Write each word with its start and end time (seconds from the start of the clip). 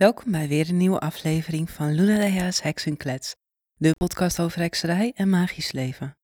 Welkom 0.00 0.32
bij 0.32 0.48
weer 0.48 0.68
een 0.68 0.76
nieuwe 0.76 0.98
aflevering 0.98 1.70
van 1.70 1.94
Luna 1.94 2.16
Dea's 2.16 2.62
Heksenklets, 2.62 3.36
de 3.74 3.90
podcast 3.96 4.40
over 4.40 4.60
hekserij 4.60 5.12
en 5.14 5.28
magisch 5.28 5.72
leven. 5.72 6.16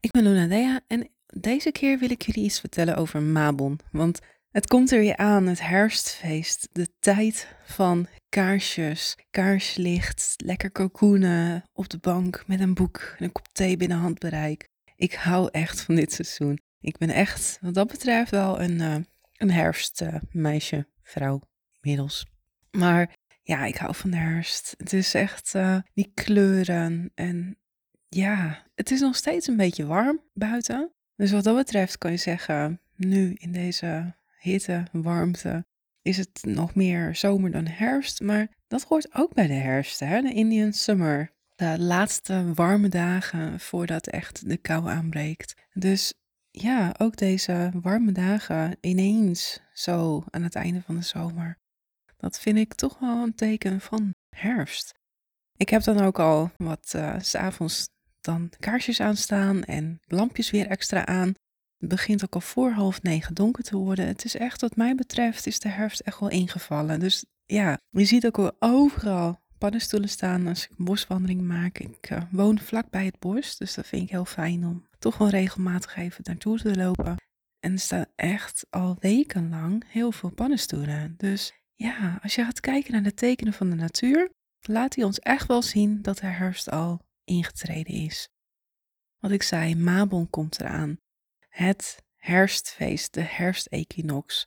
Ik 0.00 0.10
ben 0.10 0.22
Luna 0.22 0.46
Dea 0.46 0.80
en 0.86 1.08
deze 1.26 1.72
keer 1.72 1.98
wil 1.98 2.10
ik 2.10 2.22
jullie 2.22 2.44
iets 2.44 2.60
vertellen 2.60 2.96
over 2.96 3.22
Mabon, 3.22 3.78
want 3.92 4.20
het 4.50 4.66
komt 4.66 4.92
er 4.92 4.98
weer 4.98 5.16
aan, 5.16 5.46
het 5.46 5.60
herfstfeest, 5.60 6.68
de 6.72 6.88
tijd 6.98 7.56
van 7.64 8.06
kaarsjes, 8.28 9.16
kaarslicht, 9.30 10.34
lekker 10.36 10.70
kokoenen 10.70 11.64
op 11.72 11.88
de 11.88 11.98
bank 11.98 12.44
met 12.46 12.60
een 12.60 12.74
boek 12.74 13.14
en 13.18 13.24
een 13.24 13.32
kop 13.32 13.48
thee 13.52 13.76
binnen 13.76 13.98
handbereik. 13.98 14.68
Ik 14.96 15.14
hou 15.14 15.48
echt 15.52 15.80
van 15.80 15.94
dit 15.94 16.12
seizoen. 16.12 16.58
Ik 16.80 16.98
ben 16.98 17.10
echt, 17.10 17.58
wat 17.60 17.74
dat 17.74 17.88
betreft, 17.88 18.30
wel 18.30 18.60
een, 18.60 18.78
uh, 18.80 18.96
een 19.36 19.50
herfstmeisje, 19.50 20.86
vrouw, 21.02 21.40
inmiddels. 21.80 22.31
Maar 22.76 23.16
ja, 23.42 23.64
ik 23.64 23.76
hou 23.76 23.94
van 23.94 24.10
de 24.10 24.16
herfst. 24.16 24.74
Het 24.76 24.92
is 24.92 25.14
echt 25.14 25.54
uh, 25.54 25.78
die 25.94 26.10
kleuren 26.14 27.10
en 27.14 27.56
ja, 28.08 28.66
het 28.74 28.90
is 28.90 29.00
nog 29.00 29.16
steeds 29.16 29.46
een 29.46 29.56
beetje 29.56 29.86
warm 29.86 30.20
buiten. 30.34 30.92
Dus 31.16 31.30
wat 31.30 31.44
dat 31.44 31.56
betreft 31.56 31.98
kan 31.98 32.10
je 32.10 32.16
zeggen, 32.16 32.80
nu 32.96 33.34
in 33.34 33.52
deze 33.52 34.14
hitte, 34.38 34.82
warmte, 34.92 35.64
is 36.02 36.16
het 36.16 36.40
nog 36.42 36.74
meer 36.74 37.16
zomer 37.16 37.50
dan 37.50 37.66
herfst. 37.66 38.20
Maar 38.20 38.48
dat 38.68 38.82
hoort 38.82 39.14
ook 39.14 39.34
bij 39.34 39.46
de 39.46 39.52
herfst, 39.52 40.00
hè? 40.00 40.22
de 40.22 40.32
Indian 40.32 40.72
Summer. 40.72 41.32
De 41.56 41.78
laatste 41.78 42.52
warme 42.54 42.88
dagen 42.88 43.60
voordat 43.60 44.06
echt 44.06 44.48
de 44.48 44.56
kou 44.56 44.88
aanbreekt. 44.88 45.54
Dus 45.72 46.14
ja, 46.50 46.94
ook 46.98 47.16
deze 47.16 47.70
warme 47.82 48.12
dagen 48.12 48.76
ineens 48.80 49.60
zo 49.72 50.24
aan 50.30 50.42
het 50.42 50.54
einde 50.54 50.82
van 50.82 50.96
de 50.96 51.02
zomer. 51.02 51.58
Dat 52.22 52.40
vind 52.40 52.58
ik 52.58 52.74
toch 52.74 52.98
wel 52.98 53.22
een 53.22 53.34
teken 53.34 53.80
van 53.80 54.14
herfst. 54.36 54.94
Ik 55.56 55.68
heb 55.68 55.82
dan 55.82 56.00
ook 56.00 56.18
al 56.18 56.50
wat 56.56 56.92
uh, 56.96 57.14
s'avonds 57.18 57.88
dan 58.20 58.50
kaarsjes 58.58 59.00
aanstaan 59.00 59.64
en 59.64 60.00
lampjes 60.06 60.50
weer 60.50 60.66
extra 60.66 61.06
aan. 61.06 61.34
Het 61.78 61.88
begint 61.88 62.24
ook 62.24 62.34
al 62.34 62.40
voor 62.40 62.70
half 62.70 63.02
negen 63.02 63.34
donker 63.34 63.64
te 63.64 63.76
worden. 63.76 64.06
Het 64.06 64.24
is 64.24 64.36
echt, 64.36 64.60
wat 64.60 64.76
mij 64.76 64.94
betreft, 64.94 65.46
is 65.46 65.58
de 65.58 65.68
herfst 65.68 66.00
echt 66.00 66.20
wel 66.20 66.28
ingevallen. 66.28 67.00
Dus 67.00 67.24
ja, 67.44 67.78
je 67.88 68.04
ziet 68.04 68.26
ook 68.26 68.36
wel 68.36 68.56
overal 68.58 69.40
paddenstoelen 69.58 70.08
staan 70.08 70.46
als 70.46 70.64
ik 70.64 70.78
een 70.78 70.84
boswandeling 70.84 71.40
maak. 71.40 71.78
Ik 71.78 72.10
uh, 72.10 72.22
woon 72.30 72.58
vlak 72.58 72.90
bij 72.90 73.04
het 73.04 73.18
bos, 73.18 73.56
dus 73.56 73.74
dat 73.74 73.86
vind 73.86 74.02
ik 74.02 74.10
heel 74.10 74.24
fijn 74.24 74.66
om 74.66 74.86
toch 74.98 75.18
wel 75.18 75.28
regelmatig 75.28 75.96
even 75.96 76.20
naartoe 76.24 76.58
te 76.58 76.76
lopen. 76.76 77.16
En 77.60 77.72
er 77.72 77.78
staan 77.78 78.06
echt 78.14 78.66
al 78.70 78.96
wekenlang 79.00 79.84
heel 79.88 80.12
veel 80.12 80.30
paddenstoelen. 80.30 81.14
Dus 81.16 81.52
ja, 81.82 82.18
als 82.22 82.34
je 82.34 82.44
gaat 82.44 82.60
kijken 82.60 82.92
naar 82.92 83.02
de 83.02 83.14
tekenen 83.14 83.52
van 83.52 83.70
de 83.70 83.76
natuur, 83.76 84.30
laat 84.60 84.94
hij 84.94 85.04
ons 85.04 85.18
echt 85.18 85.46
wel 85.46 85.62
zien 85.62 86.02
dat 86.02 86.18
de 86.18 86.26
herfst 86.26 86.70
al 86.70 87.00
ingetreden 87.24 87.94
is. 87.94 88.28
Wat 89.18 89.30
ik 89.30 89.42
zei, 89.42 89.74
Mabon 89.74 90.30
komt 90.30 90.60
eraan. 90.60 90.96
Het 91.48 92.02
herfstfeest, 92.16 93.14
de 93.14 93.20
herfstequinox. 93.20 94.46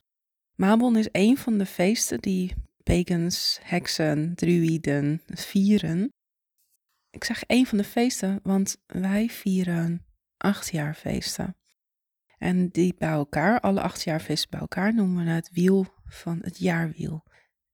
Mabon 0.54 0.96
is 0.96 1.08
een 1.12 1.36
van 1.36 1.58
de 1.58 1.66
feesten 1.66 2.20
die 2.20 2.54
pagans, 2.82 3.58
heksen, 3.62 4.34
druïden 4.34 5.22
vieren. 5.26 6.12
Ik 7.10 7.24
zeg 7.24 7.42
een 7.46 7.66
van 7.66 7.78
de 7.78 7.84
feesten, 7.84 8.40
want 8.42 8.76
wij 8.86 9.28
vieren 9.28 10.06
achtjaarfeesten. 10.36 11.56
En 12.38 12.68
die 12.68 12.94
bij 12.98 13.08
elkaar, 13.08 13.60
alle 13.60 13.80
achtjaarfeesten 13.80 14.50
bij 14.50 14.60
elkaar, 14.60 14.94
noemen 14.94 15.24
we 15.24 15.30
het 15.30 15.50
wiel 15.52 15.86
van 16.04 16.38
het 16.42 16.58
jaarwiel. 16.58 17.24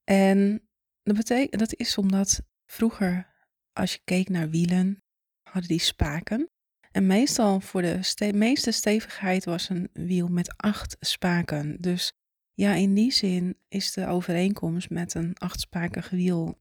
En 0.05 0.69
dat, 1.03 1.17
betekent, 1.17 1.58
dat 1.61 1.75
is 1.75 1.98
omdat 1.98 2.42
vroeger, 2.67 3.34
als 3.72 3.92
je 3.92 4.00
keek 4.05 4.28
naar 4.28 4.50
wielen, 4.50 5.03
hadden 5.42 5.69
die 5.70 5.81
spaken. 5.81 6.50
En 6.91 7.07
meestal 7.07 7.61
voor 7.61 7.83
de 7.83 8.33
meeste 8.35 8.70
stevigheid 8.70 9.45
was 9.45 9.68
een 9.68 9.90
wiel 9.92 10.29
met 10.29 10.57
acht 10.57 10.96
spaken. 11.01 11.80
Dus 11.80 12.13
ja, 12.55 12.74
in 12.74 12.95
die 12.95 13.13
zin 13.13 13.58
is 13.68 13.92
de 13.92 14.07
overeenkomst 14.07 14.90
met 14.90 15.14
een 15.14 15.35
achtspakig 15.39 16.11
wiel, 16.11 16.61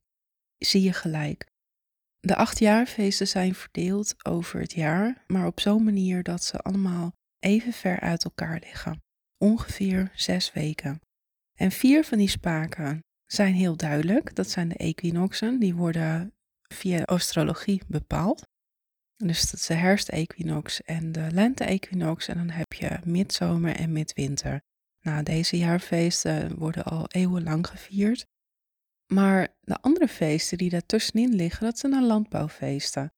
zie 0.57 0.81
je 0.81 0.93
gelijk. 0.93 1.49
De 2.19 2.35
acht 2.35 2.59
jaarfeesten 2.59 3.27
zijn 3.27 3.55
verdeeld 3.55 4.25
over 4.25 4.59
het 4.59 4.73
jaar, 4.73 5.23
maar 5.27 5.45
op 5.45 5.59
zo'n 5.59 5.83
manier 5.83 6.23
dat 6.23 6.43
ze 6.43 6.57
allemaal 6.57 7.11
even 7.39 7.73
ver 7.73 7.99
uit 7.99 8.23
elkaar 8.23 8.59
liggen. 8.59 9.03
Ongeveer 9.37 10.11
zes 10.15 10.53
weken. 10.53 11.01
En 11.57 11.71
vier 11.71 12.03
van 12.03 12.17
die 12.17 12.29
spaken 12.29 13.03
zijn 13.31 13.53
heel 13.53 13.75
duidelijk. 13.75 14.35
Dat 14.35 14.49
zijn 14.49 14.69
de 14.69 14.75
equinoxen. 14.75 15.59
Die 15.59 15.75
worden 15.75 16.33
via 16.61 17.03
astrologie 17.03 17.81
bepaald. 17.87 18.49
Dus 19.15 19.51
dat 19.51 19.59
is 19.59 19.65
de 19.65 19.73
herfstequinox 19.73 20.81
en 20.81 21.11
de 21.11 21.27
lente-equinox. 21.31 22.27
En 22.27 22.37
dan 22.37 22.49
heb 22.49 22.73
je 22.73 22.99
midzomer 23.05 23.75
en 23.75 23.91
midwinter. 23.91 24.61
Nou, 25.01 25.23
deze 25.23 25.57
jaarfeesten 25.57 26.57
worden 26.57 26.83
al 26.83 27.05
eeuwenlang 27.07 27.67
gevierd. 27.67 28.25
Maar 29.13 29.47
de 29.59 29.77
andere 29.81 30.07
feesten 30.07 30.57
die 30.57 30.69
daartussenin 30.69 31.35
liggen, 31.35 31.65
dat 31.65 31.79
zijn 31.79 31.91
de 31.91 32.01
landbouwfeesten. 32.01 33.13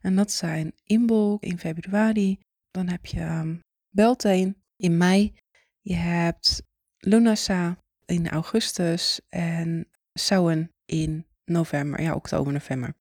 En 0.00 0.16
dat 0.16 0.32
zijn 0.32 0.72
Imbolc 0.84 1.42
in 1.42 1.58
februari. 1.58 2.38
Dan 2.70 2.88
heb 2.88 3.06
je 3.06 3.20
um, 3.20 3.60
Beltane 3.88 4.54
in 4.76 4.96
mei. 4.96 5.34
Je 5.80 5.94
hebt 5.94 6.62
Lunasa 6.98 7.78
in 8.08 8.28
augustus 8.28 9.20
en 9.28 9.88
Samhain 10.12 10.72
in 10.84 11.26
november, 11.44 12.00
ja, 12.00 12.14
oktober, 12.14 12.52
november. 12.52 12.94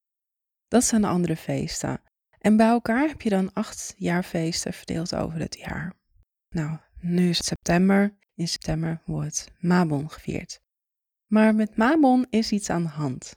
Dat 0.68 0.84
zijn 0.84 1.02
de 1.02 1.08
andere 1.08 1.36
feesten. 1.36 2.02
En 2.40 2.58
bij 2.58 2.68
elkaar 2.68 3.08
heb 3.08 3.22
je 3.22 3.30
dan 3.30 3.54
acht 3.54 3.94
jaarfeesten 3.98 4.74
verdeeld 4.74 5.16
over 5.16 5.40
het 5.40 5.58
jaar. 5.58 5.94
Nou, 6.50 6.78
nu 7.00 7.30
is 7.30 7.38
het 7.38 7.46
september. 7.46 8.18
In 8.34 8.48
september 8.48 9.02
wordt 9.06 9.52
Mabon 9.60 10.12
gevierd. 10.12 10.60
Maar 11.28 11.56
met 11.56 11.78
Mabon 11.78 12.26
is 12.30 12.52
iets 12.52 12.70
aan 12.70 12.84
de 12.84 12.90
hand. 12.90 13.36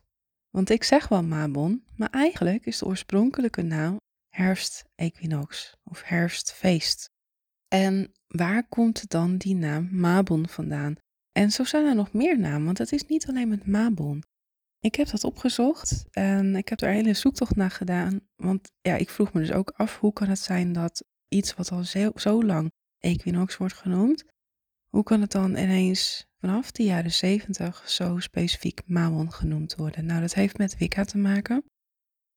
Want 0.50 0.70
ik 0.70 0.84
zeg 0.84 1.08
wel 1.08 1.22
Mabon, 1.22 1.84
maar 1.96 2.10
eigenlijk 2.10 2.66
is 2.66 2.78
de 2.78 2.86
oorspronkelijke 2.86 3.62
naam 3.62 3.96
herfstequinox 4.28 5.76
of 5.84 6.02
herfstfeest. 6.02 7.10
En 7.68 8.12
waar 8.26 8.68
komt 8.68 9.10
dan 9.10 9.36
die 9.36 9.54
naam 9.54 9.88
Mabon 9.90 10.48
vandaan? 10.48 10.96
En 11.32 11.50
zo 11.50 11.64
zijn 11.64 11.86
er 11.86 11.94
nog 11.94 12.12
meer 12.12 12.38
namen, 12.38 12.64
want 12.64 12.78
het 12.78 12.92
is 12.92 13.06
niet 13.06 13.28
alleen 13.28 13.48
met 13.48 13.66
Mabon. 13.66 14.22
Ik 14.80 14.94
heb 14.94 15.08
dat 15.10 15.24
opgezocht 15.24 16.04
en 16.10 16.56
ik 16.56 16.68
heb 16.68 16.80
er 16.80 16.88
een 16.88 16.94
hele 16.94 17.14
zoektocht 17.14 17.56
naar 17.56 17.70
gedaan. 17.70 18.20
Want 18.36 18.72
ja, 18.80 18.96
ik 18.96 19.10
vroeg 19.10 19.32
me 19.32 19.40
dus 19.40 19.52
ook 19.52 19.70
af, 19.70 19.98
hoe 19.98 20.12
kan 20.12 20.28
het 20.28 20.38
zijn 20.38 20.72
dat 20.72 21.04
iets 21.28 21.54
wat 21.54 21.70
al 21.70 21.84
zo, 21.84 22.10
zo 22.14 22.42
lang 22.42 22.72
equinox 22.98 23.56
wordt 23.56 23.74
genoemd, 23.74 24.24
hoe 24.88 25.02
kan 25.02 25.20
het 25.20 25.32
dan 25.32 25.50
ineens 25.56 26.26
vanaf 26.38 26.70
de 26.70 26.82
jaren 26.82 27.12
70 27.12 27.90
zo 27.90 28.18
specifiek 28.18 28.82
Mabon 28.86 29.32
genoemd 29.32 29.74
worden? 29.74 30.06
Nou, 30.06 30.20
dat 30.20 30.34
heeft 30.34 30.58
met 30.58 30.78
Wicca 30.78 31.04
te 31.04 31.18
maken. 31.18 31.64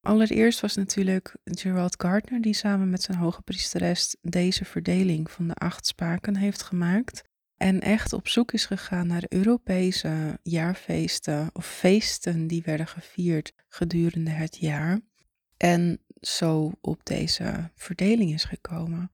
Allereerst 0.07 0.59
was 0.59 0.75
natuurlijk 0.75 1.35
Gerald 1.43 2.01
Gardner 2.01 2.41
die 2.41 2.53
samen 2.53 2.89
met 2.89 3.01
zijn 3.01 3.17
hoge 3.17 3.41
priesteres 3.41 4.15
deze 4.21 4.65
verdeling 4.65 5.31
van 5.31 5.47
de 5.47 5.53
acht 5.53 5.85
spaken 5.85 6.35
heeft 6.35 6.63
gemaakt. 6.63 7.23
En 7.57 7.81
echt 7.81 8.13
op 8.13 8.27
zoek 8.27 8.51
is 8.51 8.65
gegaan 8.65 9.07
naar 9.07 9.25
Europese 9.29 10.39
jaarfeesten 10.43 11.49
of 11.53 11.67
feesten 11.67 12.47
die 12.47 12.61
werden 12.61 12.87
gevierd 12.87 13.53
gedurende 13.67 14.31
het 14.31 14.57
jaar. 14.57 15.01
En 15.57 15.99
zo 16.21 16.71
op 16.81 17.05
deze 17.05 17.71
verdeling 17.75 18.33
is 18.33 18.43
gekomen. 18.43 19.11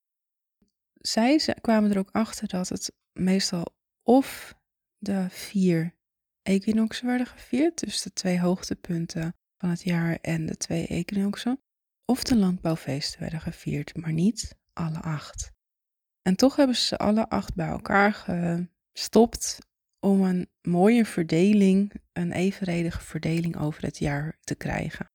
Zij 0.93 1.55
kwamen 1.61 1.91
er 1.91 1.97
ook 1.97 2.11
achter 2.11 2.47
dat 2.47 2.69
het 2.69 2.91
meestal 3.13 3.75
of 4.03 4.55
de 4.97 5.25
vier 5.29 5.95
equinoxen 6.41 7.07
werden 7.07 7.27
gevierd, 7.27 7.79
dus 7.79 8.01
de 8.01 8.13
twee 8.13 8.39
hoogtepunten 8.39 9.35
van 9.57 9.69
het 9.69 9.83
jaar 9.83 10.17
en 10.21 10.45
de 10.45 10.57
twee 10.57 10.87
equinoxen, 10.87 11.61
of 12.05 12.23
de 12.23 12.35
landbouwfeesten 12.35 13.19
werden 13.19 13.41
gevierd, 13.41 13.95
maar 13.95 14.13
niet 14.13 14.57
alle 14.73 14.99
acht. 14.99 15.51
En 16.21 16.35
toch 16.35 16.55
hebben 16.55 16.75
ze 16.75 16.97
alle 16.97 17.29
acht 17.29 17.55
bij 17.55 17.67
elkaar 17.67 18.25
gestopt 18.93 19.57
om 19.99 20.21
een 20.21 20.49
mooie 20.61 21.05
verdeling, 21.05 21.93
een 22.13 22.31
evenredige 22.31 23.01
verdeling 23.01 23.57
over 23.57 23.83
het 23.83 23.97
jaar 23.97 24.37
te 24.41 24.55
krijgen. 24.55 25.11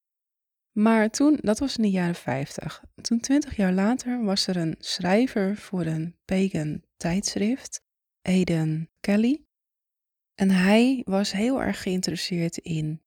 Maar 0.73 1.11
toen, 1.11 1.39
dat 1.41 1.59
was 1.59 1.77
in 1.77 1.83
de 1.83 1.91
jaren 1.91 2.15
50. 2.15 2.85
Toen, 3.01 3.21
twintig 3.21 3.57
jaar 3.57 3.73
later, 3.73 4.25
was 4.25 4.47
er 4.47 4.57
een 4.57 4.75
schrijver 4.79 5.57
voor 5.57 5.87
een 5.87 6.17
pagan 6.25 6.83
tijdschrift, 6.97 7.83
Aidan 8.23 8.89
Kelly. 9.01 9.45
En 10.35 10.51
hij 10.51 11.03
was 11.05 11.33
heel 11.33 11.63
erg 11.63 11.83
geïnteresseerd 11.83 12.57
in 12.57 13.03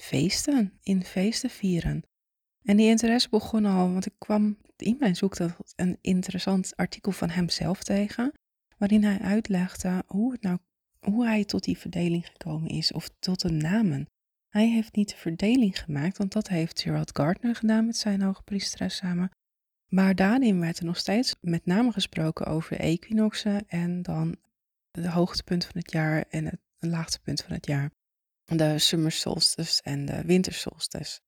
feesten, 0.00 0.78
in 0.82 1.04
feesten 1.04 1.50
vieren. 1.50 2.02
En 2.64 2.76
die 2.76 2.88
interesse 2.88 3.28
begon 3.28 3.64
al, 3.64 3.92
want 3.92 4.06
ik 4.06 4.14
kwam 4.18 4.58
in 4.76 4.96
mijn 4.98 5.16
zoektocht 5.16 5.72
een 5.76 5.98
interessant 6.00 6.76
artikel 6.76 7.12
van 7.12 7.30
hemzelf 7.30 7.82
tegen, 7.82 8.32
waarin 8.76 9.04
hij 9.04 9.18
uitlegde 9.18 10.02
hoe 10.06 10.36
nou 10.40 10.58
hoe 11.04 11.26
hij 11.26 11.44
tot 11.44 11.64
die 11.64 11.78
verdeling 11.78 12.26
gekomen 12.26 12.68
is 12.70 12.92
of 12.92 13.08
tot 13.18 13.40
de 13.40 13.50
namen. 13.50 14.08
Hij 14.48 14.68
heeft 14.68 14.94
niet 14.94 15.08
de 15.08 15.16
verdeling 15.16 15.78
gemaakt, 15.78 16.18
want 16.18 16.32
dat 16.32 16.48
heeft 16.48 16.80
Gerald 16.80 17.16
Gardner 17.16 17.54
gedaan 17.54 17.86
met 17.86 17.96
zijn 17.96 18.22
hoge 18.22 18.42
priesteres 18.42 18.96
samen. 18.96 19.30
Maar 19.88 20.14
daarin 20.14 20.60
werd 20.60 20.78
er 20.78 20.84
nog 20.84 20.96
steeds 20.96 21.36
met 21.40 21.66
name 21.66 21.92
gesproken 21.92 22.46
over 22.46 22.78
equinoxen 22.78 23.68
en 23.68 24.02
dan 24.02 24.36
de 24.90 25.10
hoogtepunt 25.10 25.64
van 25.64 25.80
het 25.80 25.90
jaar 25.90 26.24
en 26.28 26.44
het 26.44 26.60
laagtepunt 26.78 27.42
van 27.42 27.52
het 27.52 27.66
jaar. 27.66 27.90
De 28.44 28.78
summer 28.78 29.12
solstice 29.12 29.82
en 29.82 30.04
de 30.04 30.24
winter 30.24 30.52
solstice. 30.52 31.20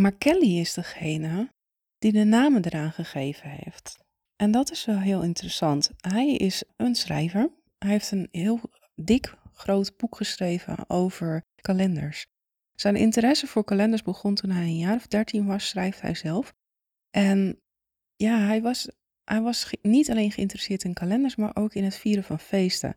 Maar 0.00 0.12
Kelly 0.12 0.58
is 0.58 0.74
degene 0.74 1.52
die 1.98 2.12
de 2.12 2.24
namen 2.24 2.64
eraan 2.64 2.92
gegeven 2.92 3.50
heeft. 3.50 3.98
En 4.36 4.50
dat 4.50 4.70
is 4.70 4.84
wel 4.84 4.98
heel 4.98 5.22
interessant. 5.22 5.90
Hij 5.96 6.34
is 6.34 6.62
een 6.76 6.94
schrijver. 6.94 7.50
Hij 7.78 7.90
heeft 7.90 8.10
een 8.10 8.28
heel 8.30 8.60
dik, 8.94 9.34
groot 9.52 9.96
boek 9.96 10.16
geschreven 10.16 10.90
over 10.90 11.44
kalenders. 11.60 12.26
Zijn 12.74 12.96
interesse 12.96 13.46
voor 13.46 13.64
kalenders 13.64 14.02
begon 14.02 14.34
toen 14.34 14.50
hij 14.50 14.62
een 14.64 14.78
jaar 14.78 14.96
of 14.96 15.06
dertien 15.06 15.46
was, 15.46 15.68
schrijft 15.68 16.00
hij 16.00 16.14
zelf. 16.14 16.54
En 17.10 17.60
ja, 18.16 18.38
hij 18.38 18.62
was, 18.62 18.88
hij 19.24 19.40
was 19.40 19.70
niet 19.82 20.10
alleen 20.10 20.32
geïnteresseerd 20.32 20.84
in 20.84 20.94
kalenders, 20.94 21.36
maar 21.36 21.56
ook 21.56 21.74
in 21.74 21.84
het 21.84 21.96
vieren 21.96 22.24
van 22.24 22.40
feesten. 22.40 22.96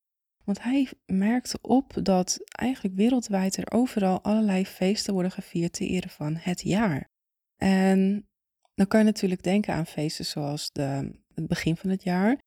Want 0.50 0.64
hij 0.64 0.90
merkte 1.06 1.58
op 1.62 1.94
dat 2.04 2.40
eigenlijk 2.46 2.96
wereldwijd 2.96 3.58
er 3.58 3.72
overal 3.72 4.22
allerlei 4.22 4.66
feesten 4.66 5.14
worden 5.14 5.32
gevierd 5.32 5.74
ter 5.74 5.88
ere 5.88 6.10
van 6.10 6.36
het 6.36 6.62
jaar. 6.62 7.10
En 7.58 8.28
dan 8.76 8.88
kan 8.88 9.00
je 9.00 9.06
natuurlijk 9.06 9.44
denken 9.44 9.74
aan 9.74 9.86
feesten 9.86 10.26
zoals 10.26 10.72
de, 10.72 11.20
het 11.34 11.48
begin 11.48 11.76
van 11.76 11.90
het 11.90 12.04
jaar 12.04 12.38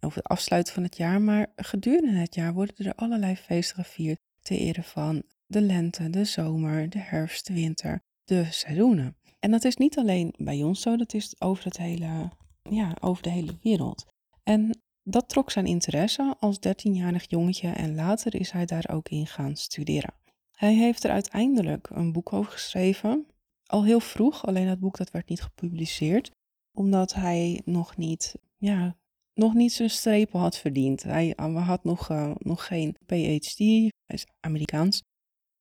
of 0.00 0.14
het 0.14 0.26
afsluiten 0.26 0.74
van 0.74 0.82
het 0.82 0.96
jaar, 0.96 1.20
maar 1.20 1.52
gedurende 1.56 2.18
het 2.18 2.34
jaar 2.34 2.52
worden 2.52 2.86
er 2.86 2.94
allerlei 2.94 3.36
feesten 3.36 3.84
gevierd 3.84 4.18
ter 4.40 4.56
ere 4.56 4.82
van 4.82 5.22
de 5.46 5.60
lente, 5.60 6.10
de 6.10 6.24
zomer, 6.24 6.90
de 6.90 6.98
herfst, 6.98 7.46
de 7.46 7.54
winter, 7.54 8.00
de 8.24 8.44
seizoenen. 8.50 9.16
En 9.38 9.50
dat 9.50 9.64
is 9.64 9.76
niet 9.76 9.98
alleen 9.98 10.34
bij 10.36 10.62
ons 10.62 10.80
zo, 10.80 10.96
dat 10.96 11.14
is 11.14 11.40
over, 11.40 11.64
het 11.64 11.78
hele, 11.78 12.30
ja, 12.62 12.96
over 13.00 13.22
de 13.22 13.30
hele 13.30 13.58
wereld. 13.62 14.06
En 14.42 14.82
dat 15.02 15.28
trok 15.28 15.50
zijn 15.50 15.66
interesse 15.66 16.36
als 16.38 16.56
13-jarig 16.56 17.30
jongetje 17.30 17.68
en 17.68 17.94
later 17.94 18.34
is 18.34 18.50
hij 18.50 18.66
daar 18.66 18.88
ook 18.92 19.08
in 19.08 19.26
gaan 19.26 19.56
studeren. 19.56 20.14
Hij 20.52 20.74
heeft 20.74 21.04
er 21.04 21.10
uiteindelijk 21.10 21.88
een 21.90 22.12
boek 22.12 22.32
over 22.32 22.52
geschreven, 22.52 23.26
al 23.66 23.84
heel 23.84 24.00
vroeg, 24.00 24.46
alleen 24.46 24.66
dat 24.66 24.80
boek 24.80 24.96
dat 24.96 25.10
werd 25.10 25.28
niet 25.28 25.42
gepubliceerd, 25.42 26.30
omdat 26.72 27.14
hij 27.14 27.62
nog 27.64 27.96
niet, 27.96 28.34
ja, 28.56 28.96
nog 29.34 29.54
niet 29.54 29.72
zijn 29.72 29.90
strepen 29.90 30.40
had 30.40 30.56
verdiend. 30.56 31.02
Hij 31.02 31.32
had 31.36 31.84
nog, 31.84 32.10
uh, 32.10 32.34
nog 32.38 32.66
geen 32.66 32.96
PhD, 33.06 33.58
hij 33.58 33.90
is 34.06 34.26
Amerikaans. 34.40 35.02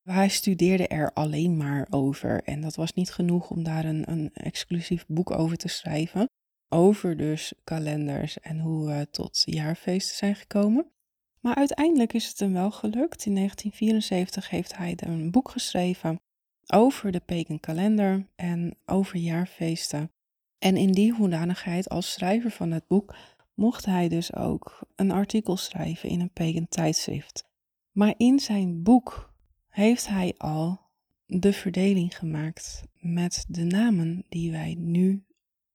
Hij 0.02 0.30
studeerde 0.30 0.88
er 0.88 1.14
alleen 1.14 1.58
maar 1.58 1.88
over 1.90 2.44
en 2.44 2.62
dat 2.62 2.76
was 2.76 2.94
niet 2.94 3.12
genoeg 3.12 3.50
om 3.50 3.64
daar 3.64 3.86
een, 3.86 4.12
een 4.12 4.34
exclusief 4.34 5.06
boek 5.08 5.32
over 5.32 5.58
te 5.58 5.68
schrijven. 5.68 6.26
Over 6.74 7.18
dus 7.18 7.54
kalenders 7.64 8.40
en 8.40 8.60
hoe 8.60 8.88
we 8.88 9.08
tot 9.10 9.42
jaarfeesten 9.46 10.16
zijn 10.16 10.36
gekomen. 10.36 10.92
Maar 11.40 11.56
uiteindelijk 11.56 12.14
is 12.14 12.28
het 12.28 12.40
hem 12.40 12.54
wel 12.54 12.72
gelukt. 12.72 13.26
In 13.26 13.36
1974 13.36 14.50
heeft 14.50 14.78
hij 14.78 14.94
een 14.98 15.32
boek 15.32 15.50
geschreven 15.50 16.22
over 16.68 17.12
de 17.12 17.20
pagan 17.20 17.60
kalender 17.60 18.28
en 18.36 18.78
over 18.86 19.18
jaarfeesten. 19.18 20.12
En 20.60 20.78
in 20.78 20.92
die 20.92 21.14
hoedanigheid 21.14 21.90
als 21.90 22.12
schrijver 22.12 22.52
van 22.52 22.72
het 22.72 22.88
boek 22.88 23.16
mocht 23.54 23.86
hij 23.86 24.08
dus 24.08 24.36
ook 24.36 24.80
een 24.96 25.12
artikel 25.12 25.58
schrijven 25.58 26.10
in 26.10 26.20
een 26.20 26.34
pagan 26.34 26.68
tijdschrift. 26.68 27.50
Maar 27.92 28.14
in 28.18 28.40
zijn 28.40 28.84
boek 28.84 29.34
heeft 29.70 30.08
hij 30.08 30.34
al 30.38 30.80
de 31.26 31.54
verdeling 31.54 32.18
gemaakt 32.18 32.84
met 33.00 33.46
de 33.48 33.64
namen 33.64 34.26
die 34.30 34.52
wij 34.52 34.76
nu 34.78 35.26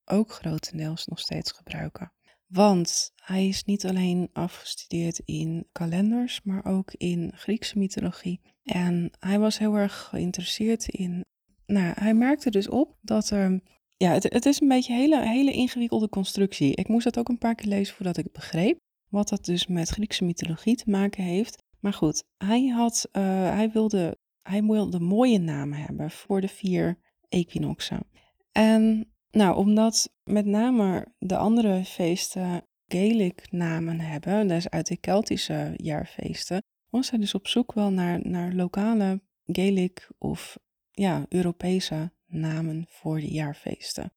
ook 0.07 0.33
grotendeels 0.33 1.07
nog 1.07 1.19
steeds 1.19 1.53
gebruiken. 1.53 2.13
Want 2.47 3.13
hij 3.15 3.49
is 3.49 3.65
niet 3.65 3.87
alleen 3.87 4.29
afgestudeerd 4.33 5.19
in 5.25 5.69
kalenders, 5.73 6.41
maar 6.43 6.65
ook 6.65 6.93
in 6.93 7.33
Griekse 7.35 7.79
mythologie. 7.79 8.41
En 8.63 9.11
hij 9.19 9.39
was 9.39 9.59
heel 9.59 9.75
erg 9.75 10.09
geïnteresseerd 10.11 10.89
in. 10.89 11.25
Nou, 11.67 11.93
hij 11.99 12.15
merkte 12.15 12.51
dus 12.51 12.69
op 12.69 12.97
dat 13.01 13.31
er. 13.31 13.61
Ja, 13.97 14.13
het, 14.13 14.23
het 14.23 14.47
is 14.47 14.61
een 14.61 14.69
beetje 14.69 14.93
een 14.93 14.99
hele, 14.99 15.29
hele 15.29 15.53
ingewikkelde 15.53 16.09
constructie. 16.09 16.75
Ik 16.75 16.89
moest 16.89 17.05
dat 17.05 17.19
ook 17.19 17.29
een 17.29 17.39
paar 17.39 17.55
keer 17.55 17.69
lezen 17.69 17.95
voordat 17.95 18.17
ik 18.17 18.25
het 18.25 18.33
begreep. 18.33 18.79
Wat 19.09 19.29
dat 19.29 19.45
dus 19.45 19.67
met 19.67 19.89
Griekse 19.89 20.25
mythologie 20.25 20.77
te 20.77 20.91
maken 20.91 21.25
heeft. 21.25 21.63
Maar 21.81 21.93
goed, 21.93 22.25
hij, 22.37 22.67
had, 22.67 23.09
uh, 23.13 23.23
hij, 23.51 23.71
wilde, 23.71 24.19
hij 24.43 24.63
wilde 24.63 25.01
mooie 25.01 25.39
namen 25.39 25.79
hebben 25.79 26.11
voor 26.11 26.41
de 26.41 26.49
vier 26.49 26.99
equinoxen. 27.29 28.07
En 28.53 29.11
nou, 29.37 29.57
omdat 29.57 30.13
met 30.25 30.47
name 30.47 31.07
de 31.19 31.37
andere 31.37 31.85
feesten 31.85 32.67
Gaelic 32.87 33.51
namen 33.51 34.01
hebben, 34.01 34.49
dus 34.49 34.69
uit 34.69 34.87
de 34.87 34.97
Keltische 34.97 35.73
jaarfeesten, 35.77 36.63
was 36.89 37.11
hij 37.11 37.19
dus 37.19 37.35
op 37.35 37.47
zoek 37.47 37.73
wel 37.73 37.91
naar, 37.91 38.29
naar 38.29 38.53
lokale 38.53 39.21
Gaelic 39.45 40.11
of 40.19 40.59
ja, 40.91 41.25
Europese 41.29 42.13
namen 42.27 42.85
voor 42.89 43.21
de 43.21 43.31
jaarfeesten. 43.31 44.13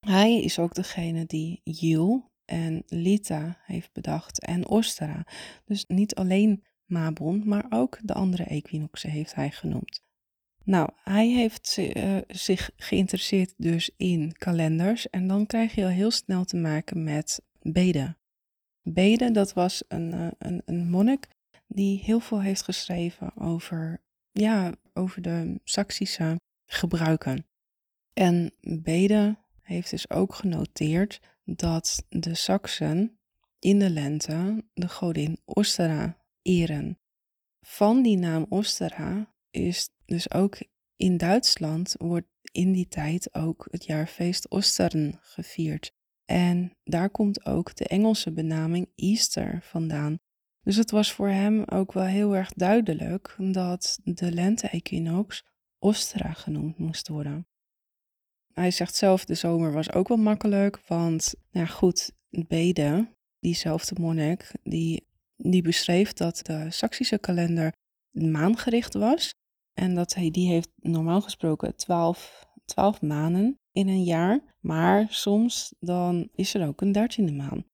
Hij 0.00 0.42
is 0.42 0.58
ook 0.58 0.74
degene 0.74 1.26
die 1.26 1.60
Yule, 1.64 2.30
en 2.44 2.82
Lita 2.86 3.58
heeft 3.64 3.92
bedacht 3.92 4.44
en 4.44 4.68
Ostera. 4.68 5.26
Dus 5.64 5.84
niet 5.86 6.14
alleen 6.14 6.64
Mabon, 6.84 7.42
maar 7.44 7.66
ook 7.68 7.98
de 8.02 8.14
andere 8.14 8.44
equinoxen 8.44 9.10
heeft 9.10 9.34
hij 9.34 9.50
genoemd. 9.50 10.05
Nou, 10.66 10.88
hij 11.04 11.28
heeft 11.28 11.76
uh, 11.78 12.18
zich 12.28 12.70
geïnteresseerd 12.76 13.54
dus 13.56 13.90
in 13.96 14.32
kalenders 14.32 15.10
en 15.10 15.28
dan 15.28 15.46
krijg 15.46 15.74
je 15.74 15.82
al 15.82 15.88
heel 15.88 16.10
snel 16.10 16.44
te 16.44 16.56
maken 16.56 17.04
met 17.04 17.42
Bede. 17.62 18.16
Bede, 18.82 19.30
dat 19.30 19.52
was 19.52 19.82
een, 19.88 20.14
uh, 20.14 20.26
een, 20.38 20.62
een 20.64 20.90
monnik 20.90 21.28
die 21.66 21.98
heel 21.98 22.20
veel 22.20 22.42
heeft 22.42 22.62
geschreven 22.62 23.36
over, 23.36 24.02
ja, 24.32 24.72
over 24.92 25.22
de 25.22 25.60
Saksische 25.64 26.40
gebruiken. 26.66 27.46
En 28.12 28.52
Bede 28.60 29.36
heeft 29.62 29.90
dus 29.90 30.10
ook 30.10 30.34
genoteerd 30.34 31.20
dat 31.44 32.04
de 32.08 32.34
Saksen 32.34 33.18
in 33.58 33.78
de 33.78 33.90
lente 33.90 34.64
de 34.74 34.88
godin 34.88 35.40
Ostera 35.44 36.16
eren. 36.42 36.98
Van 37.60 38.02
die 38.02 38.16
naam 38.18 38.46
Ostera 38.48 39.34
is 39.50 39.88
dus 40.06 40.30
ook 40.30 40.58
in 40.96 41.16
Duitsland 41.16 41.94
wordt 41.98 42.26
in 42.52 42.72
die 42.72 42.88
tijd 42.88 43.34
ook 43.34 43.66
het 43.70 43.84
jaarfeest 43.84 44.48
Ostern 44.48 45.18
gevierd. 45.20 45.92
En 46.24 46.76
daar 46.84 47.10
komt 47.10 47.44
ook 47.44 47.74
de 47.74 47.86
Engelse 47.86 48.32
benaming 48.32 48.90
Easter 48.94 49.60
vandaan. 49.62 50.18
Dus 50.62 50.76
het 50.76 50.90
was 50.90 51.12
voor 51.12 51.28
hem 51.28 51.62
ook 51.64 51.92
wel 51.92 52.04
heel 52.04 52.36
erg 52.36 52.52
duidelijk 52.52 53.34
dat 53.38 53.98
de 54.04 54.32
lente-equinox 54.32 55.44
Ostera 55.78 56.32
genoemd 56.32 56.78
moest 56.78 57.08
worden. 57.08 57.46
Hij 58.52 58.70
zegt 58.70 58.94
zelf, 58.94 59.24
de 59.24 59.34
zomer 59.34 59.72
was 59.72 59.92
ook 59.92 60.08
wel 60.08 60.16
makkelijk, 60.16 60.86
want, 60.86 61.34
nou 61.50 61.66
goed, 61.66 62.12
Bede, 62.28 63.08
diezelfde 63.38 64.00
monnik, 64.00 64.52
die, 64.62 65.06
die 65.36 65.62
beschreef 65.62 66.12
dat 66.12 66.40
de 66.42 66.70
Saksische 66.70 67.18
kalender 67.18 67.72
maangericht 68.10 68.94
was. 68.94 69.34
En 69.78 69.94
dat 69.94 70.14
hij, 70.14 70.30
die 70.30 70.48
heeft 70.48 70.70
normaal 70.76 71.20
gesproken 71.20 71.76
twaalf, 71.76 72.46
twaalf 72.64 73.02
maanden 73.02 73.58
in 73.72 73.88
een 73.88 74.04
jaar. 74.04 74.56
Maar 74.60 75.06
soms 75.08 75.74
dan 75.80 76.28
is 76.34 76.54
er 76.54 76.66
ook 76.66 76.80
een 76.80 76.92
dertiende 76.92 77.32
maan. 77.32 77.64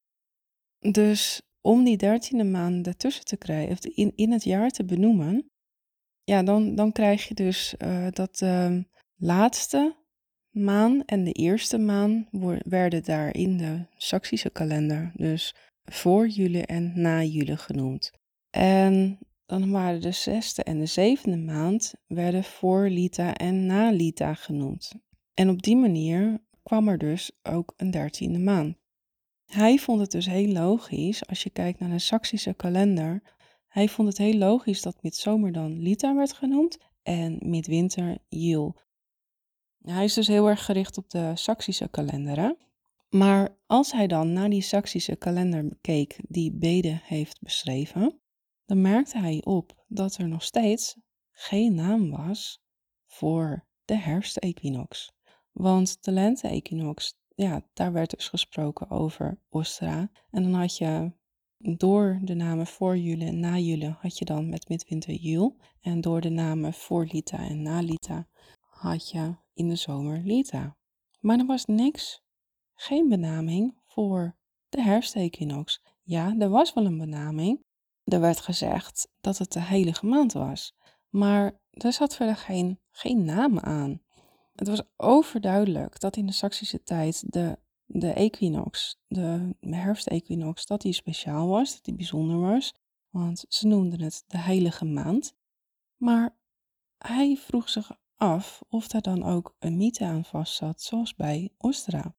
Dus 0.79 1.43
om 1.61 1.85
die 1.85 1.97
dertiende 1.97 2.45
maan 2.45 2.85
ertussen 2.85 3.25
te 3.25 3.37
krijgen, 3.37 3.73
of 3.73 3.85
in, 3.85 4.13
in 4.15 4.33
het 4.33 4.45
jaar 4.45 4.71
te 4.71 4.85
benoemen, 4.85 5.51
ja, 6.25 6.43
dan, 6.43 6.75
dan 6.75 6.93
krijg 6.93 7.29
je 7.29 7.35
dus 7.35 7.75
uh, 7.79 8.07
dat 8.11 8.37
de 8.37 8.85
laatste 9.17 9.97
maan 10.51 11.05
en 11.05 11.25
de 11.25 11.33
eerste 11.33 11.79
maan 11.79 12.29
werden 12.65 13.03
daar 13.03 13.35
in 13.35 13.57
de 13.57 13.87
Saksische 13.97 14.51
kalender, 14.51 15.13
dus 15.15 15.55
voor 15.85 16.29
juli 16.29 16.61
en 16.61 16.93
na 16.95 17.23
juli 17.23 17.57
genoemd. 17.57 18.11
En 18.51 19.19
dan 19.47 19.71
waren 19.71 20.01
de 20.01 20.13
zesde 20.13 20.63
en 20.63 20.79
de 20.79 20.87
zevende 20.87 21.37
maand 21.37 21.95
werden 22.07 22.45
voor 22.45 22.89
Lita 22.89 23.35
en 23.35 23.67
na 23.67 23.91
Lita 23.91 24.35
genoemd. 24.35 24.93
En 25.35 25.49
op 25.49 25.63
die 25.63 25.77
manier 25.77 26.45
kwam 26.63 26.89
er 26.89 26.99
dus 26.99 27.31
ook 27.43 27.73
een 27.77 27.91
dertiende 27.91 28.39
maand. 28.39 28.77
Hij 29.45 29.79
vond 29.79 30.01
het 30.01 30.11
dus 30.11 30.27
heel 30.27 30.53
logisch, 30.53 31.27
als 31.27 31.43
je 31.43 31.51
kijkt 31.51 31.79
naar 31.79 31.91
de 31.91 31.99
Saksische 31.99 32.55
kalender, 32.55 33.23
hij 33.69 33.89
vond 33.89 34.09
het 34.09 34.19
heel 34.19 34.39
logisch 34.39 34.83
dat 34.83 35.03
midzomer 35.03 35.53
dan 35.53 35.79
Lita 35.79 36.15
werd 36.15 36.33
genoemd 36.33 36.79
en 37.03 37.39
midwinter 37.41 38.19
Jul. 38.29 38.77
Hij 39.83 40.05
is 40.05 40.15
dus 40.15 40.27
heel 40.27 40.49
erg 40.49 40.65
gericht 40.65 40.99
op 40.99 41.11
de 41.11 41.33
Saksische 41.35 41.89
kalender. 41.89 42.57
Maar 43.09 43.57
als 43.67 43.93
hij 43.93 44.07
dan 44.07 44.33
naar 44.33 44.51
die 44.51 44.63
Saksische 44.63 45.17
kalender 45.17 45.77
keek 45.81 46.17
die 46.29 46.53
Bede 46.53 47.01
heeft 47.03 47.41
beschreven, 47.41 48.22
dan 48.73 48.81
merkte 48.81 49.19
hij 49.19 49.41
op 49.45 49.85
dat 49.89 50.17
er 50.17 50.29
nog 50.29 50.43
steeds 50.43 50.97
geen 51.31 51.75
naam 51.75 52.11
was 52.11 52.63
voor 53.07 53.67
de 53.85 53.97
herfstequinox. 53.97 55.13
Want 55.51 56.05
de 56.05 56.13
lente-equinox, 56.13 57.15
ja, 57.35 57.67
daar 57.73 57.93
werd 57.93 58.11
dus 58.11 58.29
gesproken 58.29 58.91
over 58.91 59.39
Ostra. 59.49 60.11
En 60.31 60.43
dan 60.43 60.55
had 60.55 60.77
je 60.77 61.13
door 61.57 62.21
de 62.23 62.35
namen 62.35 62.67
voor 62.67 62.97
juli 62.97 63.27
en 63.27 63.41
na 63.41 63.59
juli 63.59 63.97
had 64.01 64.19
je 64.19 64.25
dan 64.25 64.49
met 64.49 64.69
midwinter 64.69 65.15
jul. 65.15 65.57
En 65.81 66.01
door 66.01 66.21
de 66.21 66.31
namen 66.31 66.73
voor 66.73 67.09
Lita 67.13 67.39
en 67.39 67.63
na 67.63 67.81
Lita 67.81 68.29
had 68.61 69.11
je 69.11 69.37
in 69.55 69.69
de 69.69 69.77
zomer 69.77 70.21
Lita. 70.25 70.77
Maar 71.21 71.39
er 71.39 71.47
was 71.47 71.65
niks, 71.65 72.23
geen 72.75 73.09
benaming 73.09 73.81
voor 73.85 74.37
de 74.69 74.83
herfstequinox. 74.83 75.83
Ja, 76.03 76.35
er 76.39 76.49
was 76.49 76.73
wel 76.73 76.85
een 76.85 76.99
benaming. 76.99 77.71
Er 78.05 78.21
werd 78.21 78.41
gezegd 78.41 79.09
dat 79.21 79.39
het 79.39 79.53
de 79.53 79.61
heilige 79.61 80.07
maand 80.07 80.33
was. 80.33 80.75
Maar 81.09 81.61
er 81.71 81.93
zat 81.93 82.17
verder 82.17 82.37
geen, 82.37 82.81
geen 82.91 83.25
naam 83.25 83.59
aan. 83.59 84.03
Het 84.55 84.69
was 84.69 84.83
overduidelijk 84.97 86.01
dat 86.01 86.17
in 86.17 86.27
de 86.27 86.33
Saksische 86.33 86.83
tijd 86.83 87.33
de, 87.33 87.59
de 87.85 88.13
equinox, 88.13 89.01
de 89.07 89.55
herfstequinox, 89.61 90.67
dat 90.67 90.81
die 90.81 90.93
speciaal 90.93 91.49
was, 91.49 91.73
dat 91.73 91.85
die 91.85 91.95
bijzonder 91.95 92.41
was. 92.41 92.75
Want 93.11 93.45
ze 93.49 93.67
noemden 93.67 94.01
het 94.01 94.25
de 94.27 94.39
heilige 94.39 94.85
maand. 94.85 95.35
Maar 95.97 96.37
hij 96.99 97.37
vroeg 97.37 97.69
zich 97.69 97.91
af 98.17 98.63
of 98.69 98.89
daar 98.89 99.03
dan 99.03 99.23
ook 99.23 99.57
een 99.59 99.77
mythe 99.77 100.05
aan 100.05 100.25
vast 100.25 100.55
zat, 100.55 100.83
zoals 100.83 101.15
bij 101.15 101.53
Ostra. 101.59 102.15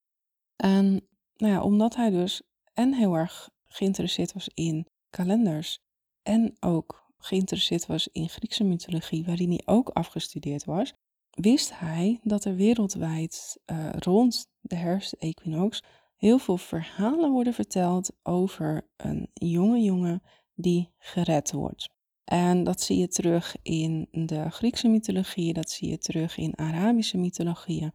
En 0.56 1.08
nou 1.36 1.54
ja, 1.54 1.64
omdat 1.64 1.96
hij 1.96 2.10
dus 2.10 2.42
en 2.74 2.94
heel 2.94 3.14
erg 3.14 3.50
geïnteresseerd 3.64 4.34
was 4.34 4.50
in 4.54 4.88
kalenders 5.14 5.80
en 6.24 6.56
ook 6.60 7.12
geïnteresseerd 7.18 7.86
was 7.86 8.08
in 8.08 8.30
Griekse 8.30 8.64
mythologie, 8.64 9.26
waarin 9.26 9.50
hij 9.50 9.62
ook 9.66 9.90
afgestudeerd 9.90 10.66
was, 10.66 10.94
wist 11.30 11.80
hij 11.80 12.20
dat 12.24 12.46
er 12.46 12.56
wereldwijd 12.56 13.60
uh, 13.66 13.90
rond 13.92 14.48
de 14.62 14.76
herfstequinox 14.76 15.84
heel 16.16 16.38
veel 16.38 16.58
verhalen 16.58 17.32
worden 17.32 17.54
verteld 17.54 18.12
over 18.24 18.88
een 18.98 19.30
jonge 19.34 19.82
jongen 19.82 20.22
die 20.56 20.94
gered 20.98 21.52
wordt. 21.52 21.90
En 22.24 22.64
dat 22.64 22.82
zie 22.82 22.98
je 22.98 23.08
terug 23.08 23.56
in 23.62 24.08
de 24.12 24.50
Griekse 24.50 24.88
mythologie, 24.88 25.54
dat 25.54 25.70
zie 25.70 25.90
je 25.90 25.98
terug 25.98 26.38
in 26.38 26.58
Arabische 26.58 27.18
mythologieën. 27.18 27.94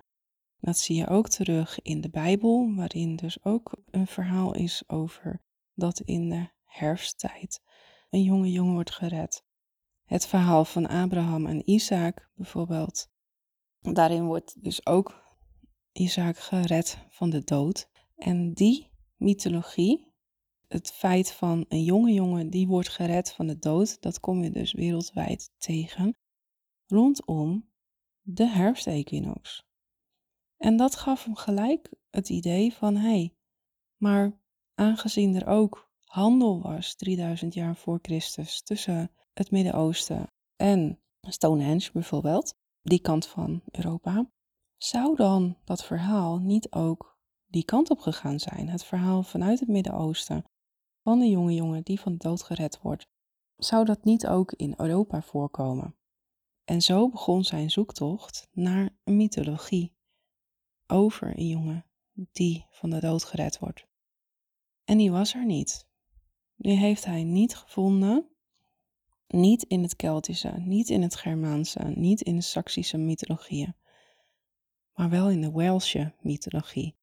Dat 0.61 0.79
zie 0.79 0.97
je 0.97 1.09
ook 1.09 1.29
terug 1.29 1.83
in 1.83 2.01
de 2.01 2.11
Bijbel, 2.11 2.75
waarin 2.75 3.17
dus 3.17 3.45
ook 3.45 3.73
een 3.91 4.07
verhaal 4.07 4.55
is 4.55 4.83
over 4.87 5.41
dat 5.75 6.01
in 6.01 6.29
de 6.29 6.49
herfsttijd 6.78 7.61
een 8.11 8.23
jonge 8.23 8.52
jongen 8.52 8.75
wordt 8.75 8.90
gered. 8.90 9.44
Het 10.04 10.26
verhaal 10.26 10.64
van 10.64 10.87
Abraham 10.87 11.47
en 11.47 11.70
Isaac 11.70 12.30
bijvoorbeeld. 12.35 13.11
Daarin 13.80 14.25
wordt 14.25 14.62
dus 14.64 14.87
ook 14.87 15.23
Isaac 15.92 16.38
gered 16.38 16.99
van 17.08 17.30
de 17.30 17.44
dood. 17.44 17.88
En 18.16 18.52
die 18.52 18.90
mythologie, 19.16 20.12
het 20.68 20.92
feit 20.92 21.32
van 21.32 21.64
een 21.68 21.85
jonge 21.85 22.12
jongen 22.12 22.50
die 22.50 22.66
wordt 22.66 22.88
gered 22.88 23.32
van 23.32 23.47
de 23.47 23.58
dood, 23.58 24.02
dat 24.02 24.20
kom 24.20 24.42
je 24.42 24.50
dus 24.50 24.73
wereldwijd 24.73 25.50
tegen 25.58 26.16
rondom 26.87 27.70
de 28.20 28.47
herfstequinox. 28.47 29.66
En 30.56 30.76
dat 30.76 30.97
gaf 30.97 31.25
hem 31.25 31.37
gelijk 31.37 31.92
het 32.11 32.28
idee 32.28 32.73
van 32.73 32.97
hé, 32.97 33.08
hey, 33.08 33.37
maar 33.97 34.40
aangezien 34.75 35.35
er 35.35 35.47
ook 35.47 35.88
handel 36.09 36.62
was 36.62 36.95
3000 36.95 37.55
jaar 37.55 37.77
voor 37.77 37.99
Christus 38.03 38.62
tussen 38.62 39.11
het 39.33 39.50
Midden-Oosten 39.50 40.33
en 40.57 41.00
Stonehenge 41.21 41.91
bijvoorbeeld, 41.93 42.55
die 42.83 43.00
kant 43.00 43.27
van 43.27 43.62
Europa, 43.71 44.31
zou 44.77 45.17
dan 45.17 45.57
dat 45.65 45.85
verhaal 45.85 46.38
niet 46.38 46.73
ook 46.73 47.19
die 47.47 47.65
kant 47.65 47.91
op 47.91 47.99
gegaan 47.99 48.38
zijn? 48.38 48.69
Het 48.69 48.85
verhaal 48.85 49.23
vanuit 49.23 49.61
het 49.61 49.69
Midden-Oosten 49.69 50.45
van 51.03 51.19
de 51.19 51.29
jonge 51.29 51.55
jongen 51.55 51.83
die 51.83 52.00
van 52.00 52.12
de 52.12 52.19
dood 52.19 52.43
gered 52.43 52.81
wordt, 52.81 53.09
zou 53.57 53.85
dat 53.85 54.05
niet 54.05 54.27
ook 54.27 54.53
in 54.53 54.75
Europa 54.77 55.23
voorkomen? 55.23 55.97
En 56.65 56.83
zo 56.83 57.09
begon 57.09 57.45
zijn 57.45 57.71
zoektocht 57.71 58.49
naar 58.53 58.99
een 59.05 59.17
mythologie 59.17 59.97
over 60.87 61.38
een 61.38 61.49
jongen 61.49 61.87
die 62.33 62.67
van 62.71 62.91
de 62.91 63.00
dood 63.00 63.25
gered 63.25 63.59
wordt. 63.59 63.87
En 64.85 64.99
die 64.99 65.11
was 65.11 65.35
er 65.35 65.45
niet. 65.45 65.88
Die 66.61 66.77
heeft 66.77 67.05
hij 67.05 67.23
niet 67.25 67.57
gevonden. 67.57 68.29
Niet 69.29 69.62
in 69.62 69.83
het 69.83 69.97
Keltische, 69.97 70.53
niet 70.59 70.88
in 70.88 71.03
het 71.03 71.17
Germaanse, 71.17 71.93
niet 71.95 72.21
in 72.21 72.37
de 72.37 72.43
Saksische 72.43 72.99
mythologieën, 72.99 73.75
maar 74.95 75.11
wel 75.11 75.31
in 75.31 75.41
de 75.41 75.53
Welsche 75.53 76.12
mythologie. 76.21 76.97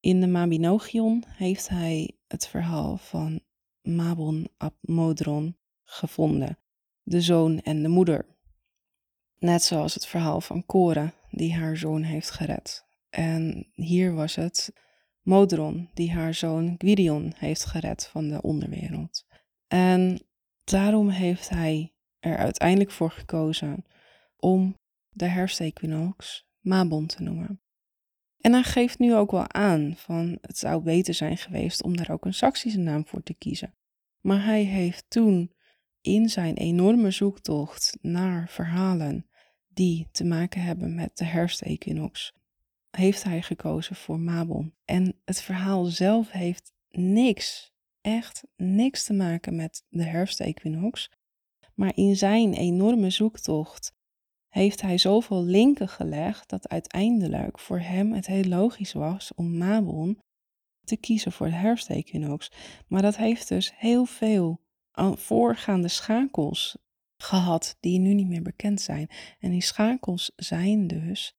In 0.00 0.20
de 0.20 0.26
Mabinogion 0.26 1.24
heeft 1.26 1.68
hij 1.68 2.16
het 2.26 2.48
verhaal 2.48 2.96
van 2.96 3.40
Mabon 3.82 4.48
ap 4.56 4.74
Modron 4.80 5.56
gevonden, 5.84 6.58
de 7.02 7.20
zoon 7.20 7.60
en 7.60 7.82
de 7.82 7.88
moeder. 7.88 8.26
Net 9.38 9.62
zoals 9.62 9.94
het 9.94 10.06
verhaal 10.06 10.40
van 10.40 10.66
Cora, 10.66 11.14
die 11.30 11.54
haar 11.54 11.76
zoon 11.76 12.02
heeft 12.02 12.30
gered. 12.30 12.84
En 13.10 13.66
hier 13.72 14.14
was 14.14 14.34
het 14.34 14.72
Modron 15.26 15.90
die 15.94 16.12
haar 16.12 16.34
zoon 16.34 16.74
Gwydion 16.78 17.32
heeft 17.36 17.64
gered 17.64 18.06
van 18.06 18.28
de 18.28 18.42
onderwereld. 18.42 19.26
En 19.66 20.20
daarom 20.64 21.08
heeft 21.08 21.48
hij 21.48 21.92
er 22.18 22.36
uiteindelijk 22.36 22.90
voor 22.90 23.10
gekozen 23.10 23.84
om 24.36 24.78
de 25.08 25.24
herfstequinox 25.24 26.46
Mabon 26.60 27.06
te 27.06 27.22
noemen. 27.22 27.60
En 28.40 28.52
hij 28.52 28.62
geeft 28.62 28.98
nu 28.98 29.14
ook 29.14 29.30
wel 29.30 29.52
aan 29.52 29.94
van 29.96 30.38
het 30.40 30.58
zou 30.58 30.82
beter 30.82 31.14
zijn 31.14 31.36
geweest 31.36 31.82
om 31.82 31.96
daar 31.96 32.10
ook 32.10 32.24
een 32.24 32.34
Saksische 32.34 32.78
naam 32.78 33.06
voor 33.06 33.22
te 33.22 33.34
kiezen. 33.34 33.74
Maar 34.20 34.44
hij 34.44 34.62
heeft 34.62 35.04
toen 35.08 35.52
in 36.00 36.28
zijn 36.28 36.54
enorme 36.54 37.10
zoektocht 37.10 37.98
naar 38.00 38.48
verhalen 38.48 39.26
die 39.68 40.08
te 40.10 40.24
maken 40.24 40.62
hebben 40.62 40.94
met 40.94 41.16
de 41.16 41.24
herfstequinox 41.24 42.34
heeft 42.96 43.22
hij 43.22 43.42
gekozen 43.42 43.96
voor 43.96 44.20
Mabon. 44.20 44.74
En 44.84 45.14
het 45.24 45.40
verhaal 45.40 45.84
zelf 45.84 46.30
heeft 46.30 46.72
niks, 46.90 47.72
echt 48.00 48.44
niks 48.56 49.04
te 49.04 49.12
maken 49.12 49.56
met 49.56 49.84
de 49.88 50.04
herfstequinox. 50.04 51.10
Maar 51.74 51.92
in 51.94 52.16
zijn 52.16 52.54
enorme 52.54 53.10
zoektocht 53.10 53.94
heeft 54.48 54.80
hij 54.80 54.98
zoveel 54.98 55.42
linken 55.42 55.88
gelegd 55.88 56.48
dat 56.48 56.68
uiteindelijk 56.68 57.58
voor 57.58 57.80
hem 57.80 58.12
het 58.12 58.26
heel 58.26 58.44
logisch 58.44 58.92
was 58.92 59.34
om 59.34 59.56
Mabon 59.56 60.18
te 60.84 60.96
kiezen 60.96 61.32
voor 61.32 61.46
de 61.46 61.52
herfstequinox. 61.52 62.50
Maar 62.86 63.02
dat 63.02 63.16
heeft 63.16 63.48
dus 63.48 63.72
heel 63.76 64.04
veel 64.04 64.60
voorgaande 65.14 65.88
schakels 65.88 66.78
gehad 67.16 67.76
die 67.80 67.98
nu 67.98 68.14
niet 68.14 68.28
meer 68.28 68.42
bekend 68.42 68.80
zijn. 68.80 69.10
En 69.38 69.50
die 69.50 69.62
schakels 69.62 70.32
zijn 70.36 70.86
dus 70.86 71.34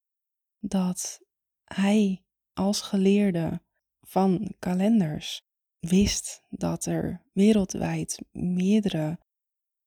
dat 0.60 1.26
hij 1.74 2.24
als 2.54 2.82
geleerde 2.82 3.62
van 4.02 4.56
kalenders 4.60 5.46
wist 5.80 6.44
dat 6.50 6.86
er 6.86 7.26
wereldwijd 7.34 8.22
meerdere 8.32 9.20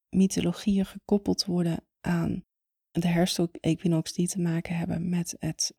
mythologieën 0.09 0.87
gekoppeld 0.87 1.45
worden 1.45 1.85
aan 2.01 2.45
de 2.91 3.09
herfstequinox 3.09 4.13
die 4.13 4.29
te 4.29 4.41
maken 4.41 4.77
hebben 4.77 5.09
met 5.09 5.37
het 5.39 5.75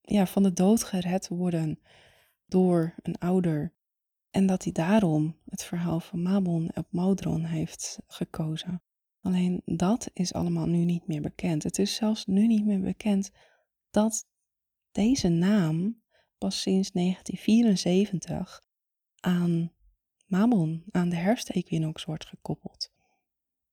ja, 0.00 0.26
van 0.26 0.42
de 0.42 0.52
dood 0.52 0.84
gered 0.84 1.28
worden 1.28 1.80
door 2.46 2.94
een 3.02 3.18
ouder. 3.18 3.76
En 4.30 4.46
dat 4.46 4.62
hij 4.62 4.72
daarom 4.72 5.38
het 5.44 5.64
verhaal 5.64 6.00
van 6.00 6.22
Mabon 6.22 6.70
op 6.74 6.86
Modron 6.90 7.44
heeft 7.44 7.98
gekozen. 8.06 8.82
Alleen 9.20 9.62
dat 9.64 10.10
is 10.12 10.32
allemaal 10.32 10.66
nu 10.66 10.84
niet 10.84 11.06
meer 11.06 11.20
bekend. 11.20 11.62
Het 11.62 11.78
is 11.78 11.94
zelfs 11.94 12.26
nu 12.26 12.46
niet 12.46 12.64
meer 12.64 12.80
bekend 12.80 13.30
dat 13.90 14.27
deze 14.98 15.28
naam 15.28 16.02
pas 16.38 16.60
sinds 16.60 16.90
1974 16.90 18.62
aan 19.20 19.72
Mabon, 20.26 20.84
aan 20.90 21.08
de 21.08 21.16
herfstequinox 21.16 22.04
wordt 22.04 22.26
gekoppeld. 22.26 22.90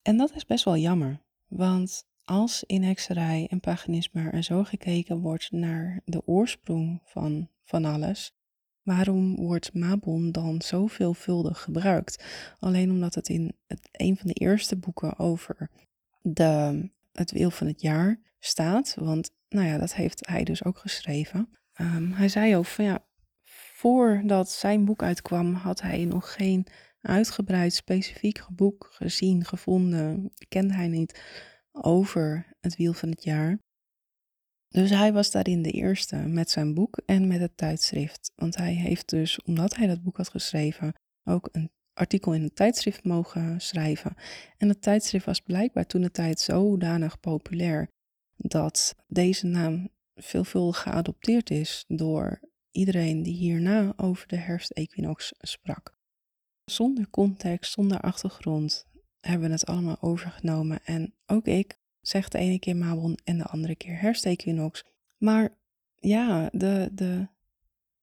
En 0.02 0.16
dat 0.16 0.34
is 0.34 0.44
best 0.44 0.64
wel 0.64 0.76
jammer, 0.76 1.22
want 1.46 2.04
als 2.24 2.64
in 2.66 2.82
hekserij 2.82 3.46
en 3.50 3.60
paganisme 3.60 4.30
er 4.30 4.42
zo 4.42 4.64
gekeken 4.64 5.18
wordt 5.20 5.50
naar 5.50 6.02
de 6.04 6.26
oorsprong 6.26 7.00
van, 7.04 7.48
van 7.64 7.84
alles, 7.84 8.34
waarom 8.82 9.36
wordt 9.36 9.74
Mabon 9.74 10.32
dan 10.32 10.62
zo 10.62 10.86
veelvuldig 10.86 11.62
gebruikt? 11.62 12.24
Alleen 12.58 12.90
omdat 12.90 13.14
het 13.14 13.28
in 13.28 13.56
het, 13.66 13.88
een 13.92 14.16
van 14.16 14.26
de 14.26 14.34
eerste 14.34 14.76
boeken 14.76 15.18
over 15.18 15.70
de, 16.22 16.90
het 17.12 17.32
wiel 17.32 17.50
van 17.50 17.66
het 17.66 17.80
jaar 17.80 18.20
staat. 18.38 18.94
Want 18.98 19.30
nou 19.48 19.66
ja, 19.66 19.78
dat 19.78 19.94
heeft 19.94 20.26
hij 20.28 20.44
dus 20.44 20.64
ook 20.64 20.78
geschreven. 20.78 21.50
Ehm, 21.72 22.10
hij 22.10 22.28
zei 22.28 22.56
ook 22.56 22.64
van 22.64 22.84
ja, 22.84 23.06
voordat 23.74 24.50
zijn 24.50 24.84
boek 24.84 25.02
uitkwam, 25.02 25.54
had 25.54 25.80
hij 25.80 26.04
nog 26.04 26.34
geen 26.34 26.66
uitgebreid, 27.00 27.74
specifiek 27.74 28.46
boek 28.52 28.88
gezien, 28.90 29.44
gevonden, 29.44 30.32
kende 30.48 30.74
hij 30.74 30.88
niet 30.88 31.20
over 31.72 32.56
het 32.60 32.76
wiel 32.76 32.92
van 32.92 33.08
het 33.08 33.24
jaar. 33.24 33.58
Dus 34.68 34.90
hij 34.90 35.12
was 35.12 35.30
daarin 35.30 35.62
de 35.62 35.70
eerste 35.70 36.16
met 36.16 36.50
zijn 36.50 36.74
boek 36.74 37.02
en 37.06 37.26
met 37.26 37.40
het 37.40 37.56
tijdschrift. 37.56 38.32
Want 38.34 38.56
hij 38.56 38.72
heeft 38.72 39.08
dus, 39.08 39.42
omdat 39.42 39.76
hij 39.76 39.86
dat 39.86 40.02
boek 40.02 40.16
had 40.16 40.28
geschreven, 40.28 40.92
ook 41.24 41.48
een 41.52 41.70
artikel 41.92 42.32
in 42.34 42.42
het 42.42 42.56
tijdschrift 42.56 43.04
mogen 43.04 43.60
schrijven. 43.60 44.14
En 44.56 44.68
het 44.68 44.82
tijdschrift 44.82 45.24
was 45.24 45.40
blijkbaar 45.40 45.86
toen 45.86 46.02
de 46.02 46.10
tijd 46.10 46.40
zodanig 46.40 47.20
populair 47.20 47.88
dat 48.36 48.96
deze 49.06 49.46
naam 49.46 49.88
veelvuldig 50.14 50.82
geadopteerd 50.82 51.50
is 51.50 51.84
door 51.88 52.40
iedereen 52.70 53.22
die 53.22 53.34
hierna 53.34 53.92
over 53.96 54.28
de 54.28 54.36
herfstequinox 54.36 55.32
sprak. 55.38 55.98
Zonder 56.64 57.10
context, 57.10 57.72
zonder 57.72 58.00
achtergrond 58.00 58.86
hebben 59.20 59.46
we 59.46 59.52
het 59.52 59.66
allemaal 59.66 60.00
overgenomen. 60.00 60.84
En 60.84 61.14
ook 61.26 61.46
ik 61.46 61.78
zeg 62.00 62.28
de 62.28 62.38
ene 62.38 62.58
keer 62.58 62.76
Mabon 62.76 63.18
en 63.24 63.38
de 63.38 63.44
andere 63.44 63.76
keer 63.76 64.00
herfstequinox. 64.00 64.84
Maar 65.16 65.58
ja, 65.94 66.48
de, 66.52 66.90
de, 66.92 67.28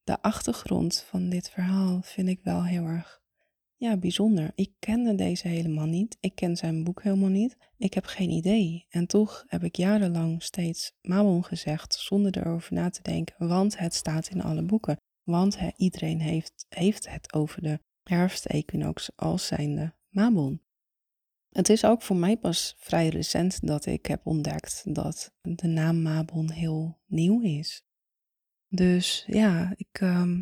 de 0.03 0.21
achtergrond 0.21 1.05
van 1.09 1.29
dit 1.29 1.49
verhaal 1.49 2.01
vind 2.01 2.27
ik 2.27 2.39
wel 2.43 2.65
heel 2.65 2.85
erg 2.85 3.22
ja, 3.83 3.97
bijzonder. 3.97 4.51
Ik 4.55 4.71
kende 4.79 5.15
deze 5.15 5.47
helemaal 5.47 5.85
niet. 5.85 6.17
Ik 6.19 6.35
ken 6.35 6.57
zijn 6.57 6.83
boek 6.83 7.03
helemaal 7.03 7.29
niet. 7.29 7.57
Ik 7.77 7.93
heb 7.93 8.05
geen 8.05 8.29
idee. 8.29 8.85
En 8.89 9.07
toch 9.07 9.43
heb 9.47 9.63
ik 9.63 9.75
jarenlang 9.75 10.43
steeds 10.43 10.91
Mabon 11.01 11.43
gezegd 11.43 11.93
zonder 11.93 12.37
erover 12.37 12.73
na 12.73 12.89
te 12.89 13.01
denken, 13.01 13.47
want 13.47 13.77
het 13.77 13.93
staat 13.93 14.27
in 14.27 14.41
alle 14.41 14.63
boeken. 14.63 14.97
Want 15.23 15.57
iedereen 15.75 16.19
heeft, 16.21 16.65
heeft 16.69 17.09
het 17.09 17.33
over 17.33 17.61
de 17.61 17.79
herfstequinox 18.03 19.09
als 19.15 19.47
zijnde 19.47 19.93
Mabon. 20.09 20.61
Het 21.49 21.69
is 21.69 21.85
ook 21.85 22.01
voor 22.01 22.15
mij 22.15 22.37
pas 22.37 22.75
vrij 22.77 23.09
recent 23.09 23.67
dat 23.67 23.85
ik 23.85 24.05
heb 24.05 24.25
ontdekt 24.25 24.83
dat 24.87 25.31
de 25.41 25.67
naam 25.67 26.01
Mabon 26.01 26.51
heel 26.51 26.97
nieuw 27.05 27.41
is. 27.41 27.81
Dus 28.67 29.23
ja, 29.27 29.73
ik, 29.75 30.01
um, 30.01 30.41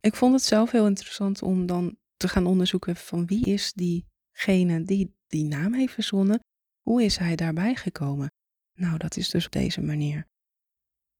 ik 0.00 0.16
vond 0.16 0.32
het 0.32 0.42
zelf 0.42 0.70
heel 0.70 0.86
interessant 0.86 1.42
om 1.42 1.66
dan 1.66 1.96
te 2.22 2.28
gaan 2.28 2.46
onderzoeken 2.46 2.96
van 2.96 3.26
wie 3.26 3.44
is 3.44 3.72
diegene 3.72 4.82
die 4.84 5.16
die 5.26 5.44
naam 5.44 5.74
heeft 5.74 5.92
verzonnen. 5.92 6.40
Hoe 6.80 7.02
is 7.02 7.16
hij 7.16 7.36
daarbij 7.36 7.74
gekomen? 7.74 8.32
Nou, 8.74 8.98
dat 8.98 9.16
is 9.16 9.30
dus 9.30 9.46
op 9.46 9.52
deze 9.52 9.82
manier. 9.82 10.26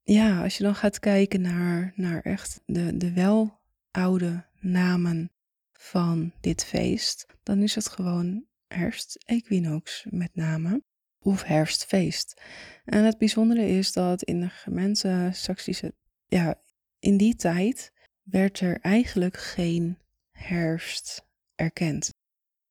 Ja, 0.02 0.42
als 0.42 0.56
je 0.56 0.62
dan 0.62 0.74
gaat 0.74 0.98
kijken 0.98 1.40
naar, 1.40 1.92
naar 1.96 2.20
echt 2.20 2.60
de, 2.64 2.96
de 2.96 3.12
wel 3.12 3.60
oude 3.90 4.46
namen 4.60 5.30
van 5.72 6.32
dit 6.40 6.64
feest, 6.64 7.26
dan 7.42 7.62
is 7.62 7.74
het 7.74 7.88
gewoon 7.88 8.46
herfstequinox 8.66 10.06
met 10.10 10.34
name, 10.34 10.82
of 11.18 11.42
herfstfeest. 11.42 12.42
En 12.84 13.04
het 13.04 13.18
bijzondere 13.18 13.68
is 13.68 13.92
dat 13.92 14.22
in 14.22 14.40
de 14.40 14.48
gemeente 14.48 15.30
Saxische, 15.32 15.94
ja, 16.26 16.60
in 16.98 17.16
die 17.16 17.34
tijd 17.34 17.92
werd 18.22 18.60
er 18.60 18.80
eigenlijk 18.80 19.36
geen 19.36 20.01
herfst 20.32 21.26
erkend. 21.54 22.14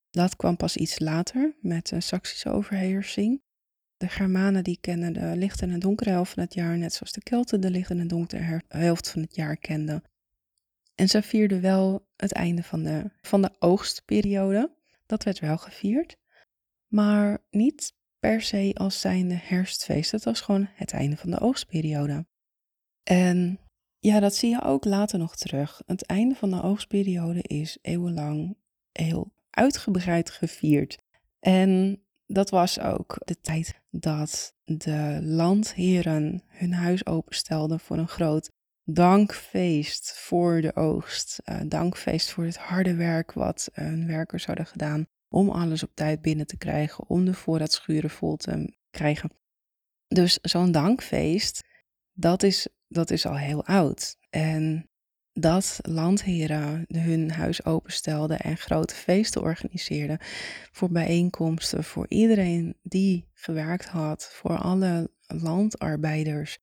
Dat 0.10 0.36
kwam 0.36 0.58
pas 0.58 0.78
iets 0.78 1.00
later 1.00 1.56
met 1.62 1.88
de 1.88 2.02
Saksische 2.02 2.50
overheersing. 2.50 3.42
De 3.98 4.08
Germanen 4.08 4.64
die 4.64 4.78
kennen 4.82 5.14
de 5.14 5.36
lichte 5.36 5.66
en 5.66 5.80
donkere 5.80 6.10
helft 6.10 6.34
van 6.34 6.44
het 6.44 6.54
jaar, 6.54 6.78
net 6.78 6.94
zoals 6.94 7.12
de 7.12 7.22
Kelten 7.22 7.62
de 7.62 7.72
lichte 7.72 7.94
en 7.94 8.08
donkere 8.08 8.62
helft 8.68 9.10
van 9.10 9.22
het 9.22 9.36
jaar 9.36 9.58
kenden. 9.58 10.04
En 10.96 11.08
ze 11.08 11.22
vierden 11.22 11.62
wel 11.62 12.08
het 12.16 12.32
einde 12.32 12.64
van 12.64 12.84
de, 12.84 13.12
van 13.22 13.42
de 13.42 13.52
oogstperiode. 13.60 14.76
Dat 15.06 15.24
werd 15.24 15.40
wel 15.40 15.58
gevierd. 15.58 16.18
Maar 16.88 17.44
niet 17.50 17.94
per 18.20 18.42
se 18.42 18.72
als 18.74 19.00
zijnde 19.00 19.36
herfstfeest. 19.36 20.12
Het 20.12 20.24
was 20.24 20.42
gewoon 20.42 20.70
het 20.74 20.92
einde 20.92 21.18
van 21.18 21.30
de 21.30 21.40
oogstperiode. 21.40 22.26
En 23.04 23.60
ja, 24.02 24.20
dat 24.20 24.36
zie 24.36 24.50
je 24.50 24.64
ook 24.64 24.86
later 24.86 25.20
nog 25.20 25.36
terug. 25.36 25.82
Het 25.86 26.06
einde 26.06 26.36
van 26.36 26.50
de 26.50 26.62
oogstperiode 26.62 27.42
is 27.42 27.78
eeuwenlang 27.82 28.58
heel 28.92 29.34
uitgebreid 29.50 30.30
gevierd. 30.30 30.98
En 31.40 32.02
dat 32.26 32.50
was 32.50 32.80
ook 32.80 33.18
de 33.26 33.42
tijd 33.42 33.82
dat 33.90 34.56
de 34.64 35.20
landheren 35.24 36.44
hun 36.48 36.74
huis 36.74 37.06
openstelden 37.06 37.80
voor 37.80 37.98
een 37.98 38.08
groot 38.08 38.50
dankfeest 38.84 40.14
voor 40.18 40.62
de 40.62 40.76
oogst. 40.76 41.40
Uh, 41.46 41.62
dankfeest 41.66 42.32
voor 42.32 42.44
het 42.44 42.58
harde 42.58 42.96
werk 42.96 43.32
wat 43.32 43.70
hun 43.74 44.08
werkers 44.08 44.46
hadden 44.46 44.66
gedaan 44.66 45.08
om 45.30 45.50
alles 45.50 45.84
op 45.84 45.92
tijd 45.94 46.22
binnen 46.22 46.48
te 46.48 46.58
krijgen, 46.58 47.10
om 47.10 47.26
de 47.26 47.34
voorraadschuren 47.34 48.10
vol 48.10 48.36
te 48.36 48.74
krijgen. 48.90 49.32
Dus 50.08 50.40
zo'n 50.42 50.72
dankfeest, 50.72 51.64
dat 52.14 52.44
is 52.44 52.68
dat 52.88 53.12
is 53.12 53.26
al 53.26 53.38
heel 53.38 53.66
oud. 53.66 54.18
En 54.30 54.90
dat 55.34 55.80
landheren 55.82 56.86
hun 56.88 57.32
huis 57.32 57.66
openstelden 57.66 58.40
en 58.40 58.58
grote 58.58 58.96
feesten 58.96 59.42
organiseerden 59.42 60.18
voor 60.72 60.92
bijeenkomsten 60.92 61.84
voor 61.84 62.06
iedereen 62.10 62.78
die 62.84 63.30
gewerkt 63.34 63.86
had, 63.86 64.30
voor 64.32 64.58
alle 64.58 65.12
landarbeiders. 65.28 66.60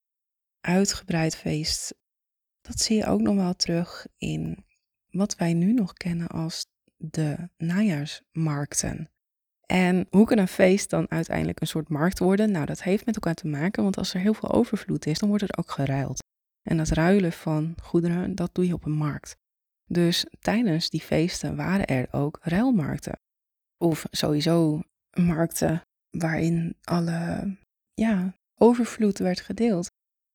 Uitgebreid 0.61 1.37
feest. 1.37 1.95
Dat 2.61 2.81
zie 2.81 2.97
je 2.97 3.07
ook 3.07 3.21
nog 3.21 3.35
wel 3.35 3.55
terug 3.55 4.07
in 4.17 4.65
wat 5.11 5.37
wij 5.37 5.53
nu 5.53 5.73
nog 5.73 5.93
kennen 5.93 6.29
als 6.29 6.67
de 6.97 7.49
najaarsmarkten. 7.57 9.11
En 9.73 10.07
hoe 10.11 10.27
kan 10.27 10.39
een 10.39 10.49
feest 10.49 10.91
dan 10.91 11.11
uiteindelijk 11.11 11.61
een 11.61 11.67
soort 11.67 11.89
markt 11.89 12.19
worden? 12.19 12.51
Nou, 12.51 12.67
dat 12.67 12.83
heeft 12.83 13.07
met 13.07 13.15
elkaar 13.15 13.35
te 13.35 13.47
maken, 13.47 13.83
want 13.83 13.99
als 13.99 14.15
er 14.15 14.21
heel 14.21 14.35
veel 14.35 14.53
overvloed 14.53 15.07
is, 15.07 15.19
dan 15.19 15.29
wordt 15.29 15.45
er 15.45 15.59
ook 15.59 15.71
geruild. 15.71 16.23
En 16.63 16.77
dat 16.77 16.89
ruilen 16.89 17.33
van 17.33 17.75
goederen, 17.83 18.35
dat 18.35 18.55
doe 18.55 18.67
je 18.67 18.75
op 18.75 18.85
een 18.85 18.93
markt. 18.93 19.37
Dus 19.87 20.27
tijdens 20.41 20.91
die 20.91 21.01
feesten 21.01 21.57
waren 21.57 21.87
er 21.87 22.09
ook 22.11 22.39
ruilmarkten. 22.43 23.19
Of 23.77 24.07
sowieso 24.11 24.83
markten 25.13 25.83
waarin 26.11 26.77
alle 26.85 27.57
ja, 27.95 28.35
overvloed 28.55 29.19
werd 29.19 29.41
gedeeld. 29.41 29.91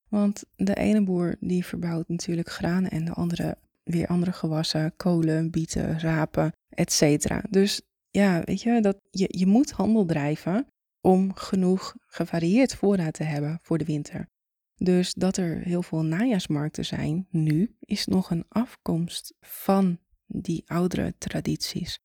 Want 0.10 0.44
de 0.56 0.76
ene 0.76 1.04
boer 1.04 1.36
die 1.40 1.66
verbouwt 1.66 2.08
natuurlijk 2.08 2.50
granen 2.50 2.92
en 2.92 3.06
de 3.06 3.14
andere 3.14 3.58
weer 3.84 4.08
andere 4.08 4.32
gewassen, 4.32 4.94
kolen, 4.98 5.52
bieten, 5.52 6.00
rapen, 6.00 6.52
etc. 6.70 7.28
Dus 7.50 7.82
ja, 8.14 8.42
weet 8.44 8.62
je, 8.62 8.82
dat 8.82 9.00
je, 9.10 9.28
je 9.30 9.46
moet 9.46 9.72
handel 9.72 10.06
drijven 10.06 10.68
om 11.02 11.34
genoeg 11.34 11.96
gevarieerd 12.06 12.76
voorraad 12.76 13.14
te 13.14 13.24
hebben 13.24 13.60
voor 13.62 13.78
de 13.78 13.86
winter. 13.86 14.30
Dus 14.76 15.14
dat 15.14 15.38
er 15.38 15.60
heel 15.60 15.84
veel 15.84 16.04
najaarsmarkten 16.04 16.86
zijn 16.86 17.28
nu, 17.30 17.76
is 17.80 18.06
nog 18.06 18.32
een 18.32 18.46
afkomst 18.50 19.34
van 19.40 20.00
die 20.26 20.64
oudere 20.66 21.14
tradities. 21.18 22.00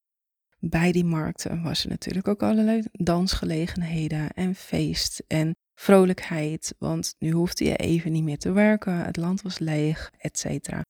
Bij 0.58 0.92
die 0.92 1.04
markten 1.04 1.62
was 1.62 1.84
er 1.84 1.90
natuurlijk 1.90 2.28
ook 2.28 2.42
allerlei 2.42 2.82
dansgelegenheden 2.92 4.32
en 4.32 4.54
feest 4.54 5.24
en 5.26 5.56
vrolijkheid, 5.74 6.74
want 6.78 7.14
nu 7.18 7.30
hoefde 7.30 7.64
je 7.64 7.76
even 7.76 8.12
niet 8.12 8.24
meer 8.24 8.38
te 8.38 8.52
werken, 8.52 9.04
het 9.04 9.16
land 9.16 9.42
was 9.42 9.58
leeg, 9.58 10.12
etc. 10.18 10.80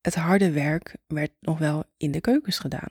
Het 0.00 0.14
harde 0.14 0.50
werk 0.50 0.96
werd 1.06 1.32
nog 1.40 1.58
wel 1.58 1.84
in 1.96 2.10
de 2.10 2.20
keukens 2.20 2.58
gedaan, 2.58 2.90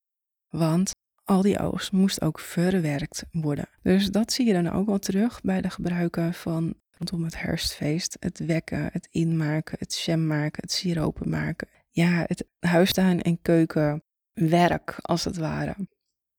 want 0.50 0.92
al 1.30 1.42
die 1.42 1.60
oogst 1.60 1.92
moest 1.92 2.22
ook 2.22 2.40
verwerkt 2.40 3.24
worden. 3.32 3.70
Dus 3.82 4.08
dat 4.08 4.32
zie 4.32 4.48
je 4.48 4.54
dan 4.54 4.72
ook 4.72 4.86
wel 4.86 5.00
terug 5.00 5.42
bij 5.42 5.62
de 5.62 5.70
gebruiken 5.70 6.34
van 6.34 6.76
rondom 6.98 7.24
het 7.24 7.42
herfstfeest. 7.42 8.18
Het 8.20 8.46
wekken, 8.46 8.90
het 8.92 9.08
inmaken, 9.12 9.76
het 9.80 10.00
jam 10.00 10.28
maken, 10.28 10.62
het 10.62 10.72
siropen 10.72 11.30
maken. 11.30 11.68
Ja, 11.92 12.24
het 12.28 12.46
huistuin- 12.60 13.22
en 13.22 13.42
keukenwerk 13.42 14.96
als 15.02 15.24
het 15.24 15.38
ware. 15.38 15.76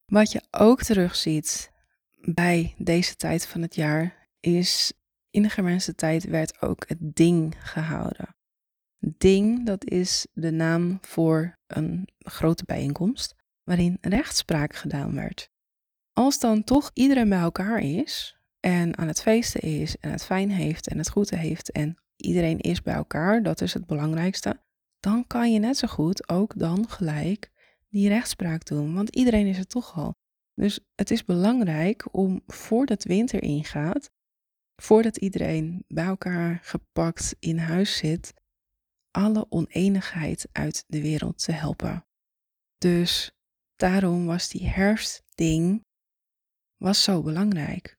Wat 0.07 0.33
je 0.33 0.43
ook 0.51 0.83
terugziet 0.83 1.71
bij 2.21 2.75
deze 2.79 3.17
tijd 3.17 3.47
van 3.47 3.63
het 3.63 3.75
jaar 3.75 4.29
is 4.41 4.93
in 5.31 5.43
de 5.43 5.51
Germaanse 5.51 5.95
tijd 5.95 6.25
werd 6.25 6.63
ook 6.63 6.85
het 6.89 6.99
ding 7.01 7.55
gehouden. 7.59 8.35
Ding, 8.99 9.67
dat 9.67 9.85
is 9.85 10.27
de 10.33 10.51
naam 10.51 10.99
voor 11.01 11.59
een 11.67 12.09
grote 12.19 12.65
bijeenkomst 12.65 13.39
waarin 13.65 13.99
rechtspraak 14.01 14.75
gedaan 14.75 15.15
werd. 15.15 15.51
Als 16.13 16.39
dan 16.39 16.65
toch 16.65 16.91
iedereen 16.95 17.29
bij 17.29 17.41
elkaar 17.41 17.79
is 17.79 18.37
en 18.61 18.99
aan 18.99 19.07
het 19.07 19.23
feesten 19.23 19.61
is 19.61 19.97
en 19.97 20.11
het 20.11 20.25
fijn 20.25 20.51
heeft 20.51 20.89
en 20.89 20.99
het 20.99 21.11
goed 21.11 21.31
heeft 21.31 21.71
en 21.71 21.99
iedereen 22.17 22.59
is 22.59 22.83
bij 22.83 22.95
elkaar, 22.95 23.43
dat 23.43 23.61
is 23.61 23.75
het 23.75 23.87
belangrijkste, 23.87 24.61
dan 25.01 25.27
kan 25.27 25.53
je 25.53 25.59
net 25.59 25.77
zo 25.77 25.89
goed 25.89 26.29
ook 26.29 26.59
dan 26.59 26.89
gelijk 26.89 27.51
die 27.89 28.09
rechtspraak 28.09 28.65
doen, 28.67 28.95
want 28.95 29.17
iedereen 29.17 29.47
is 29.47 29.59
er 29.59 29.67
toch 29.67 29.97
al. 29.97 30.15
Dus 30.55 30.81
het 30.95 31.11
is 31.11 31.25
belangrijk 31.25 32.15
om 32.15 32.43
voordat 32.47 33.05
winter 33.05 33.43
ingaat, 33.43 34.11
voordat 34.77 35.17
iedereen 35.17 35.85
bij 35.89 36.05
elkaar 36.05 36.59
gepakt 36.63 37.37
in 37.39 37.59
huis 37.59 37.97
zit, 37.97 38.35
alle 39.11 39.47
oneenigheid 39.49 40.49
uit 40.53 40.85
de 40.87 41.01
wereld 41.01 41.45
te 41.45 41.53
helpen. 41.53 42.07
Dus 42.79 43.33
daarom 43.81 44.27
was 44.27 44.49
die 44.49 44.67
herfstding 44.69 45.85
was 46.77 47.03
zo 47.03 47.23
belangrijk. 47.23 47.99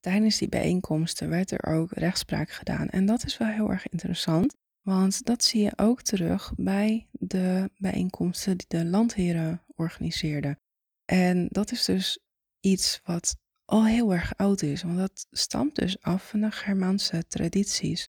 Tijdens 0.00 0.38
die 0.38 0.48
bijeenkomsten 0.48 1.28
werd 1.28 1.50
er 1.50 1.64
ook 1.64 1.92
rechtspraak 1.92 2.50
gedaan. 2.50 2.88
En 2.88 3.06
dat 3.06 3.24
is 3.24 3.38
wel 3.38 3.48
heel 3.48 3.70
erg 3.70 3.88
interessant, 3.88 4.54
want 4.80 5.24
dat 5.24 5.44
zie 5.44 5.62
je 5.62 5.72
ook 5.76 6.02
terug 6.02 6.52
bij 6.56 7.08
de 7.10 7.70
bijeenkomsten 7.76 8.56
die 8.56 8.66
de 8.68 8.84
landheren 8.84 9.64
organiseerden. 9.76 10.58
En 11.04 11.48
dat 11.50 11.70
is 11.70 11.84
dus 11.84 12.18
iets 12.60 13.00
wat 13.04 13.36
al 13.64 13.86
heel 13.86 14.12
erg 14.12 14.36
oud 14.36 14.62
is, 14.62 14.82
want 14.82 14.96
dat 14.96 15.26
stamt 15.30 15.74
dus 15.74 16.00
af 16.00 16.28
van 16.28 16.40
de 16.40 16.50
Germaanse 16.50 17.26
tradities. 17.26 18.08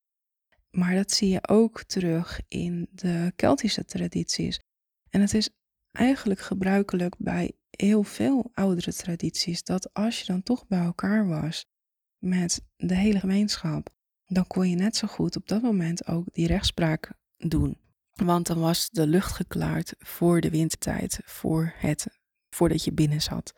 Maar 0.70 0.94
dat 0.94 1.12
zie 1.12 1.28
je 1.28 1.48
ook 1.48 1.82
terug 1.82 2.40
in 2.48 2.88
de 2.90 3.32
Keltische 3.36 3.84
tradities. 3.84 4.60
En 5.10 5.20
het 5.20 5.34
is 5.34 5.50
eigenlijk 5.94 6.40
gebruikelijk 6.40 7.14
bij 7.18 7.52
heel 7.70 8.02
veel 8.02 8.50
oudere 8.54 8.92
tradities 8.92 9.62
dat 9.62 9.94
als 9.94 10.18
je 10.18 10.26
dan 10.26 10.42
toch 10.42 10.66
bij 10.66 10.78
elkaar 10.78 11.26
was 11.26 11.66
met 12.18 12.62
de 12.76 12.94
hele 12.94 13.18
gemeenschap, 13.18 13.88
dan 14.26 14.46
kon 14.46 14.70
je 14.70 14.76
net 14.76 14.96
zo 14.96 15.08
goed 15.08 15.36
op 15.36 15.48
dat 15.48 15.62
moment 15.62 16.06
ook 16.06 16.24
die 16.32 16.46
rechtspraak 16.46 17.12
doen. 17.36 17.78
Want 18.12 18.46
dan 18.46 18.58
was 18.58 18.90
de 18.90 19.06
lucht 19.06 19.32
geklaard 19.32 19.94
voor 19.98 20.40
de 20.40 20.50
wintertijd, 20.50 21.18
voor 21.24 21.72
het, 21.76 22.06
voordat 22.50 22.84
je 22.84 22.92
binnen 22.92 23.22
zat. 23.22 23.52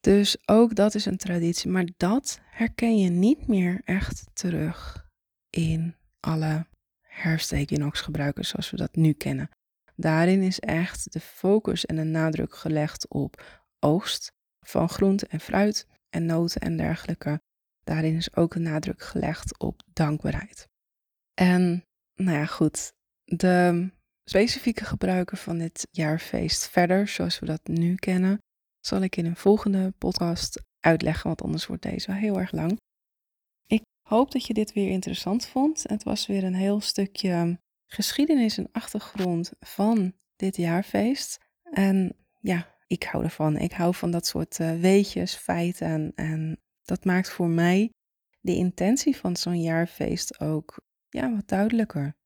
Dus 0.00 0.48
ook 0.48 0.74
dat 0.74 0.94
is 0.94 1.04
een 1.04 1.16
traditie, 1.16 1.70
maar 1.70 1.88
dat 1.96 2.40
herken 2.44 2.98
je 2.98 3.10
niet 3.10 3.46
meer 3.46 3.80
echt 3.84 4.24
terug 4.32 5.06
in 5.50 5.94
alle 6.20 6.66
herfstequinox-gebruikers 7.00 8.48
zoals 8.48 8.70
we 8.70 8.76
dat 8.76 8.96
nu 8.96 9.12
kennen. 9.12 9.50
Daarin 9.96 10.42
is 10.42 10.60
echt 10.60 11.12
de 11.12 11.20
focus 11.20 11.86
en 11.86 11.96
de 11.96 12.02
nadruk 12.02 12.56
gelegd 12.56 13.08
op 13.08 13.62
oogst 13.78 14.32
van 14.60 14.88
groente 14.88 15.26
en 15.26 15.40
fruit 15.40 15.86
en 16.10 16.26
noten 16.26 16.60
en 16.60 16.76
dergelijke. 16.76 17.42
Daarin 17.84 18.16
is 18.16 18.36
ook 18.36 18.54
een 18.54 18.62
nadruk 18.62 19.02
gelegd 19.02 19.58
op 19.58 19.82
dankbaarheid. 19.92 20.68
En 21.34 21.84
nou 22.14 22.38
ja, 22.38 22.46
goed, 22.46 22.92
de 23.24 23.90
specifieke 24.24 24.84
gebruiken 24.84 25.36
van 25.36 25.58
dit 25.58 25.86
jaarfeest 25.90 26.68
verder, 26.68 27.08
zoals 27.08 27.38
we 27.38 27.46
dat 27.46 27.66
nu 27.66 27.94
kennen, 27.94 28.38
zal 28.80 29.02
ik 29.02 29.16
in 29.16 29.26
een 29.26 29.36
volgende 29.36 29.94
podcast 29.98 30.62
uitleggen, 30.80 31.26
want 31.26 31.42
anders 31.42 31.66
wordt 31.66 31.82
deze 31.82 32.06
wel 32.06 32.20
heel 32.20 32.38
erg 32.40 32.52
lang. 32.52 32.80
Ik 33.66 33.82
hoop 34.08 34.30
dat 34.30 34.46
je 34.46 34.54
dit 34.54 34.72
weer 34.72 34.90
interessant 34.90 35.46
vond. 35.46 35.82
Het 35.82 36.02
was 36.02 36.26
weer 36.26 36.44
een 36.44 36.54
heel 36.54 36.80
stukje 36.80 37.58
geschiedenis 37.86 38.58
en 38.58 38.68
achtergrond 38.72 39.52
van 39.60 40.14
dit 40.36 40.56
jaarfeest. 40.56 41.38
En 41.62 42.16
ja, 42.40 42.76
ik 42.86 43.02
hou 43.02 43.24
ervan. 43.24 43.56
Ik 43.56 43.72
hou 43.72 43.94
van 43.94 44.10
dat 44.10 44.26
soort 44.26 44.58
uh, 44.58 44.80
weetjes, 44.80 45.34
feiten. 45.34 46.12
En 46.14 46.60
dat 46.82 47.04
maakt 47.04 47.30
voor 47.30 47.48
mij 47.48 47.90
de 48.40 48.54
intentie 48.54 49.16
van 49.16 49.36
zo'n 49.36 49.62
jaarfeest 49.62 50.40
ook 50.40 50.84
ja, 51.08 51.34
wat 51.34 51.48
duidelijker. 51.48 52.16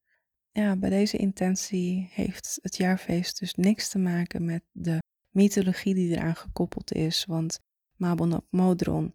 Ja, 0.51 0.77
bij 0.77 0.91
deze 0.91 1.17
intentie 1.17 2.09
heeft 2.13 2.59
het 2.63 2.77
jaarfeest 2.77 3.39
dus 3.39 3.55
niks 3.55 3.89
te 3.89 3.99
maken 3.99 4.45
met 4.45 4.63
de 4.73 4.99
mythologie 5.29 5.95
die 5.95 6.17
eraan 6.17 6.37
gekoppeld 6.37 6.93
is. 6.93 7.25
Want 7.25 7.59
Mabon 7.97 8.33
op 8.33 8.47
Modron, 8.51 9.15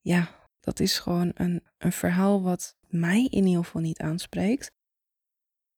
ja, 0.00 0.48
dat 0.60 0.80
is 0.80 0.98
gewoon 0.98 1.30
een, 1.34 1.62
een 1.78 1.92
verhaal 1.92 2.42
wat 2.42 2.76
mij 2.88 3.24
in 3.30 3.46
ieder 3.46 3.64
geval 3.64 3.80
niet 3.80 3.98
aanspreekt. 3.98 4.70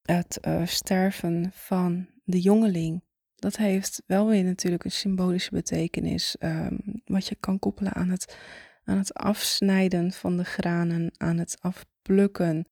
Het 0.03 0.39
uh, 0.47 0.67
sterven 0.67 1.51
van 1.53 2.09
de 2.25 2.41
jongeling, 2.41 3.05
dat 3.35 3.57
heeft 3.57 4.03
wel 4.07 4.29
weer 4.29 4.45
natuurlijk 4.45 4.85
een 4.85 4.91
symbolische 4.91 5.51
betekenis. 5.51 6.37
Um, 6.39 7.03
wat 7.05 7.27
je 7.27 7.35
kan 7.35 7.59
koppelen 7.59 7.93
aan 7.93 8.09
het, 8.09 8.39
aan 8.85 8.99
het 8.99 9.15
afsnijden 9.15 10.13
van 10.13 10.37
de 10.37 10.45
granen, 10.45 11.13
aan 11.17 11.39
het 11.39 11.57
afplukken 11.61 12.69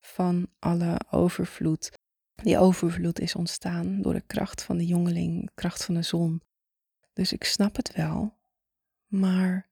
van 0.00 0.48
alle 0.58 1.00
overvloed. 1.10 1.90
Die 2.34 2.58
overvloed 2.58 3.20
is 3.20 3.34
ontstaan 3.34 4.02
door 4.02 4.12
de 4.12 4.26
kracht 4.26 4.62
van 4.62 4.76
de 4.76 4.86
jongeling, 4.86 5.44
de 5.44 5.52
kracht 5.54 5.84
van 5.84 5.94
de 5.94 6.02
zon. 6.02 6.42
Dus 7.12 7.32
ik 7.32 7.44
snap 7.44 7.76
het 7.76 7.94
wel. 7.94 8.38
Maar 9.06 9.70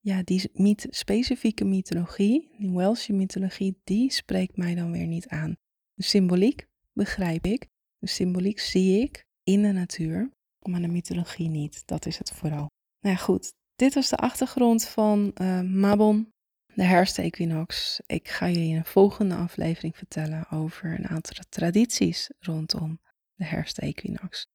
ja, 0.00 0.22
die 0.22 0.50
specifieke 0.90 1.64
mythologie, 1.64 2.54
die 2.58 2.70
Welsh 2.70 3.08
mythologie, 3.08 3.80
die 3.84 4.12
spreekt 4.12 4.56
mij 4.56 4.74
dan 4.74 4.92
weer 4.92 5.06
niet 5.06 5.28
aan. 5.28 5.56
De 5.96 6.04
symboliek 6.04 6.66
begrijp 6.92 7.44
ik. 7.46 7.66
De 7.98 8.08
symboliek 8.08 8.60
zie 8.60 9.02
ik 9.02 9.24
in 9.42 9.62
de 9.62 9.72
natuur, 9.72 10.30
maar 10.62 10.80
de 10.80 10.88
mythologie 10.88 11.48
niet. 11.48 11.86
Dat 11.86 12.06
is 12.06 12.18
het 12.18 12.30
vooral. 12.30 12.70
Nou 13.00 13.16
ja, 13.16 13.22
goed. 13.22 13.52
Dit 13.74 13.94
was 13.94 14.08
de 14.08 14.16
achtergrond 14.16 14.88
van 14.88 15.30
uh, 15.34 15.60
Mabon, 15.60 16.32
de 16.74 16.84
herfstequinox. 16.84 18.00
Ik 18.06 18.28
ga 18.28 18.48
jullie 18.48 18.68
in 18.68 18.76
een 18.76 18.84
volgende 18.84 19.34
aflevering 19.34 19.96
vertellen 19.96 20.50
over 20.50 20.98
een 20.98 21.08
aantal 21.08 21.44
tradities 21.48 22.30
rondom 22.38 23.00
de 23.34 23.44
herfstequinox. 23.44 24.46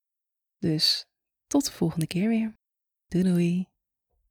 Dus 0.58 1.06
tot 1.47 1.65
de 1.65 1.71
volgende 1.71 2.08
keer 2.08 2.30
weer. 2.30 2.58
Doei 3.08 3.23
doei! 3.23 3.70